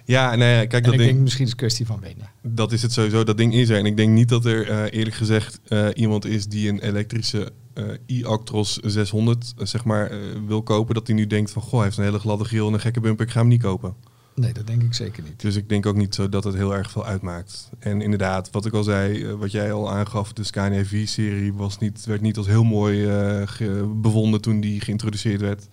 [0.05, 2.31] Ja, nee, kijk, en dat ik ding, denk misschien is het een kwestie van wennen.
[2.43, 3.25] dat is het sowieso.
[3.25, 3.79] Dat ding is er.
[3.79, 7.53] En ik denk niet dat er eh, eerlijk gezegd eh, iemand is die een elektrische
[7.77, 10.95] eh e-Actros 600 eh, zeg maar, eh, wil kopen.
[10.95, 13.01] Dat hij nu denkt van, goh, hij heeft een hele gladde grill en een gekke
[13.01, 13.27] bumper.
[13.27, 13.95] Ik ga hem niet kopen.
[14.37, 15.41] Nee, dat denk ik zeker niet.
[15.41, 17.71] Dus ik denk ook niet zo dat het heel erg veel uitmaakt.
[17.79, 21.79] En inderdaad, wat ik al zei, eh, wat jij al aangaf, de Scania V-serie was
[21.79, 23.43] niet, werd niet als heel mooi eh,
[23.87, 25.69] bevonden toen die geïntroduceerd werd.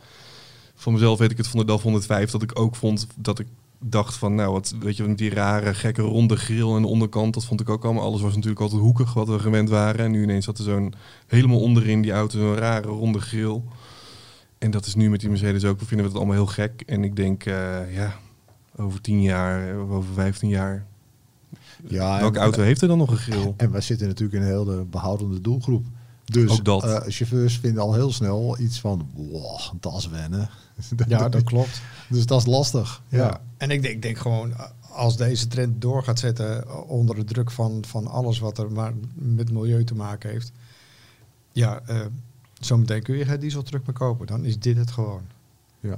[0.76, 3.47] Van mezelf weet ik het van de DAF 105 dat ik ook vond dat ik
[3.86, 7.34] dacht van, nou, wat, weet je, met die rare, gekke ronde grill aan de onderkant,
[7.34, 8.04] dat vond ik ook allemaal.
[8.04, 10.06] Alles was natuurlijk altijd hoekig wat we gewend waren.
[10.06, 10.94] En nu ineens zat er zo'n
[11.28, 13.62] helemaal onderin die auto, zo'n rare ronde grill.
[14.58, 15.80] En dat is nu met die Mercedes ook.
[15.80, 16.84] We vinden het allemaal heel gek.
[16.86, 18.16] En ik denk, eh, ja,
[18.76, 20.86] over 10 jaar of over 15 jaar.
[21.88, 23.54] Ja, Welke en- auto heeft er dan nog een grill?
[23.58, 25.86] En wij zitten natuurlijk in een hele behoudende doelgroep.
[26.26, 26.84] Dus Ook dat.
[26.84, 30.50] eh, chauffeurs vinden al heel snel iets van, wow, dat is wennen.
[31.08, 31.82] Ja, dat klopt.
[32.10, 33.02] Dus dat is lastig.
[33.10, 33.18] Ja.
[33.18, 33.42] Ja.
[33.64, 34.53] En ik denk, ik denk gewoon,
[34.91, 38.72] als deze trend door gaat zetten eh, onder de druk van, van alles wat er
[38.72, 40.51] maar met milieu te maken heeft.
[41.51, 42.05] Ja, eh
[42.59, 44.28] zometeen kun je geen dieseltruck meer kopen.
[44.28, 45.22] Dan is dit het gewoon.
[45.80, 45.97] Ja.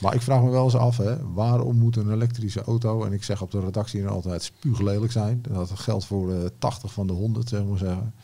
[0.00, 3.24] Maar ik vraag me wel eens af, hè, waarom moet een elektrische auto, en ik
[3.24, 7.48] zeg op de redactie altijd spuuglelijk zijn, dat geldt voor de 80 van de 100,
[7.48, 8.14] zeg maar zeggen.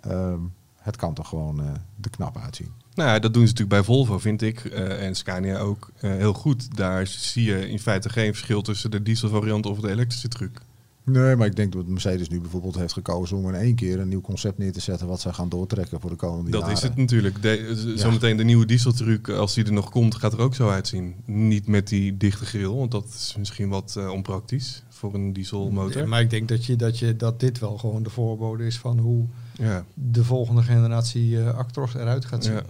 [0.00, 0.40] Ehm,
[0.76, 2.72] het kan toch gewoon eh de knap uitzien.
[2.96, 4.64] Nou ja, dat doen ze natuurlijk bij Volvo, vind ik.
[4.64, 6.76] eh, en Scania ook eh, heel goed.
[6.76, 10.60] Daar zie je in feite geen verschil tussen de dieselvariant of de elektrische truck.
[11.04, 14.08] Nee, maar ik denk dat Mercedes nu bijvoorbeeld heeft gekozen om in één keer een
[14.08, 16.76] nieuw concept neer te zetten wat zij gaan doortrekken voor de komende Dat jaren.
[16.76, 17.42] is het natuurlijk.
[17.42, 17.96] De, Ja.
[18.02, 21.14] Zometeen de nieuwe dieseltruck, als die er nog komt, gaat er ook zo uitzien.
[21.24, 26.00] Niet met die dichte grill, want dat is misschien wat eh, onpraktisch voor een dieselmotor.
[26.02, 28.78] Ja, maar ik denk dat, je, dat, je, dat dit wel gewoon de voorbode is
[28.78, 29.24] van hoe
[29.58, 29.84] Ja.
[29.94, 32.52] de volgende generatie eh Actros eruit gaat zien.
[32.54, 32.62] Ja.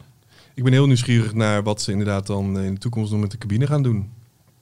[0.57, 0.63] Ja.
[0.63, 3.39] Ik ben heel nieuwsgierig naar wat ze inderdaad dan in de toekomst nog met de
[3.39, 4.11] cabine gaan doen.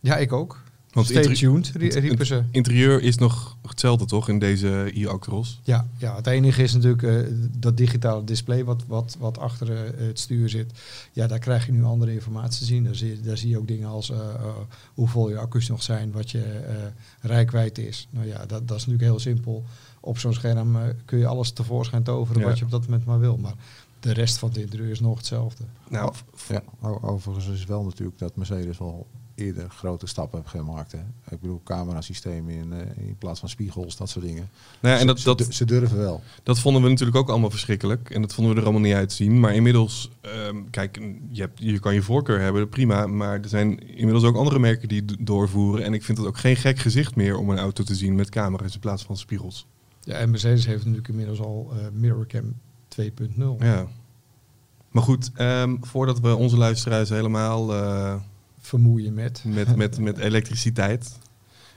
[0.01, 0.63] ik ook.
[0.93, 2.43] Want Stay tuned, riepen ze.
[2.51, 5.61] Interieur is nog hetzelfde toch in deze e-Actros?
[5.63, 10.07] Ja, ja, het enige is natuurlijk eh, dat digitale display wat, wat, wat achter eh,
[10.07, 10.73] het stuur zit.
[11.13, 12.85] Ja, daar krijg je nu andere informatie te zien.
[12.85, 14.19] Daar zie, je- daar zie je ook dingen als eh,
[14.95, 16.61] hoe vol je accu's nog zijn, wat je
[17.21, 18.09] rijkwijde is.
[18.11, 19.65] Nou ja, dat, dat is natuurlijk heel simpel.
[20.01, 22.49] Op zo'n scherm kun je alles tevoorschijn toveren Ja.
[22.49, 23.37] wat je op dat moment maar wil.
[23.37, 23.55] Maar
[24.05, 25.65] de rest van het interieur is nog hetzelfde.
[25.89, 26.13] Nou,
[26.49, 26.63] Ja,
[27.01, 30.93] overigens is wel natuurlijk dat Mercedes al eerder grote stappen heeft gemaakt.
[30.93, 30.99] Hè.
[31.31, 34.49] Ik bedoel, camerasystemen in, eh, in plaats van spiegels, dat soort dingen.
[34.81, 36.23] nou ja, en Ze- dat, ze, dat, ze durven wel.
[36.43, 38.11] Dat vonden we natuurlijk ook allemaal verschrikkelijk.
[38.11, 39.41] En dat vonden we er allemaal niet uitzien.
[39.41, 40.97] Maar inmiddels, ehm, kijk,
[41.31, 43.07] je, hebt, je kan je voorkeur hebben, prima.
[43.07, 45.85] Maar er zijn inmiddels ook andere merken die doorvoeren.
[45.85, 48.29] En ik vind het ook geen gek gezicht meer om een auto te zien met
[48.31, 49.67] camera's in plaats van spiegels.
[50.01, 52.55] Ja, en Mercedes heeft natuurlijk inmiddels al eh Mirrorcam
[53.01, 53.57] 2.0.
[53.59, 53.87] Ja.
[54.91, 58.15] Maar goed, ehm, voordat we onze luisteraars helemaal eh,
[58.61, 59.43] Vermoeien met.
[59.47, 61.19] met, met, met elektriciteit.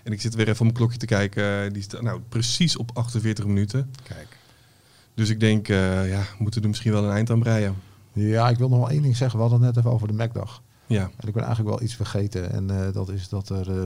[0.03, 1.73] En ik zit weer even op mijn klokje te kijken.
[1.73, 3.91] Die staat nou precies op 48 minuten.
[4.03, 4.37] Kijk.
[5.13, 7.75] Dus ik denk, eh, ja, we moeten er misschien wel een eind aan breien.
[8.13, 9.37] Ja, ik wil nog wel één ding zeggen.
[9.39, 10.61] We hadden het net even over de Macdag.
[10.85, 12.51] Ja, En ik ben eigenlijk wel iets vergeten.
[12.51, 13.85] En eh, dat is dat er uh,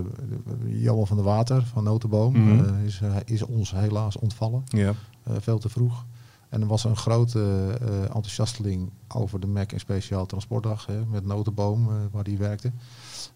[0.84, 2.66] Johan van der Water van Notenboom Mhm.
[2.76, 4.64] eh, is, eh, is ons helaas ontvallen.
[4.66, 4.94] ja.
[5.24, 6.06] eh, veel te vroeg.
[6.52, 11.26] En er was een grote eh, enthousiasteling over de Mac en Speciaal Transportdag hè, met
[11.26, 12.72] Notenboom, eh, waar hij werkte.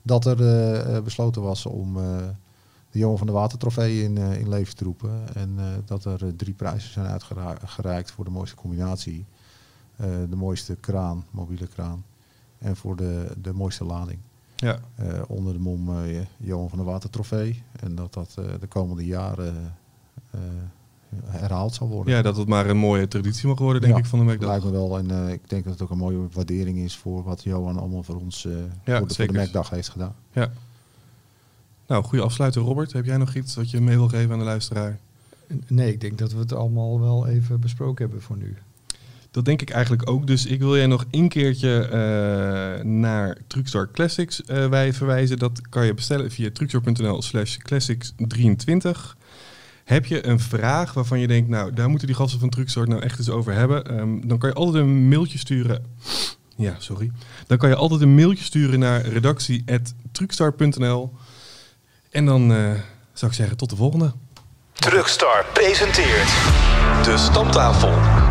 [0.01, 1.93] Dat er eh, besloten was om
[2.91, 5.35] de Johan van der Water trofee in, in leven te roepen.
[5.35, 9.25] En dat er drie prijzen zijn uitgereikt voor de mooiste combinatie.
[10.29, 12.05] De mooiste kraan, mobiele kraan.
[12.57, 14.19] En voor de, de mooiste lading.
[14.55, 14.79] ja.
[15.27, 15.89] Onder de mom
[16.37, 17.63] Johan van der Water trofee.
[17.79, 19.75] En dat dat de komende jaren
[21.25, 22.13] herhaald zal worden.
[22.13, 24.49] Ja, dat het maar een mooie traditie mag worden, denk Ja, ik, van de Macdag.
[24.49, 24.97] Lijkt me wel.
[24.97, 28.03] En eh, ik denk dat het ook een mooie waardering is voor wat Johan allemaal
[28.03, 29.35] voor ons eh Ja, voor, de, voor de zeker.
[29.35, 30.15] Macdag heeft gedaan.
[30.31, 30.51] Ja.
[31.87, 32.93] Nou, goede afsluiter, Robert.
[32.93, 34.99] Heb jij nog iets wat je mee wil geven aan de luisteraar?
[35.67, 38.57] Nee, ik denk dat we het allemaal wel even besproken hebben voor nu.
[39.31, 40.27] Dat denk ik eigenlijk ook.
[40.27, 45.39] Dus ik wil jij nog een keertje eh, naar Truckstar Classics eh, wij verwijzen.
[45.39, 49.15] Dat kan je bestellen via truckstar.nl slash classics23.
[49.85, 53.01] Heb je een vraag waarvan je denkt, nou, daar moeten die gasten van Truckstar nou
[53.01, 53.85] echt eens over hebben.
[53.85, 55.85] ehm, dan kan je altijd een mailtje sturen.
[56.55, 57.11] Ja, sorry.
[57.47, 61.13] Dan kan je altijd een mailtje sturen naar redactie.truckstar.nl.
[62.11, 62.71] En dan eh,
[63.13, 64.13] zou ik zeggen, tot de volgende.
[64.73, 66.27] Truckstar presenteert
[67.03, 68.24] de stamtafel.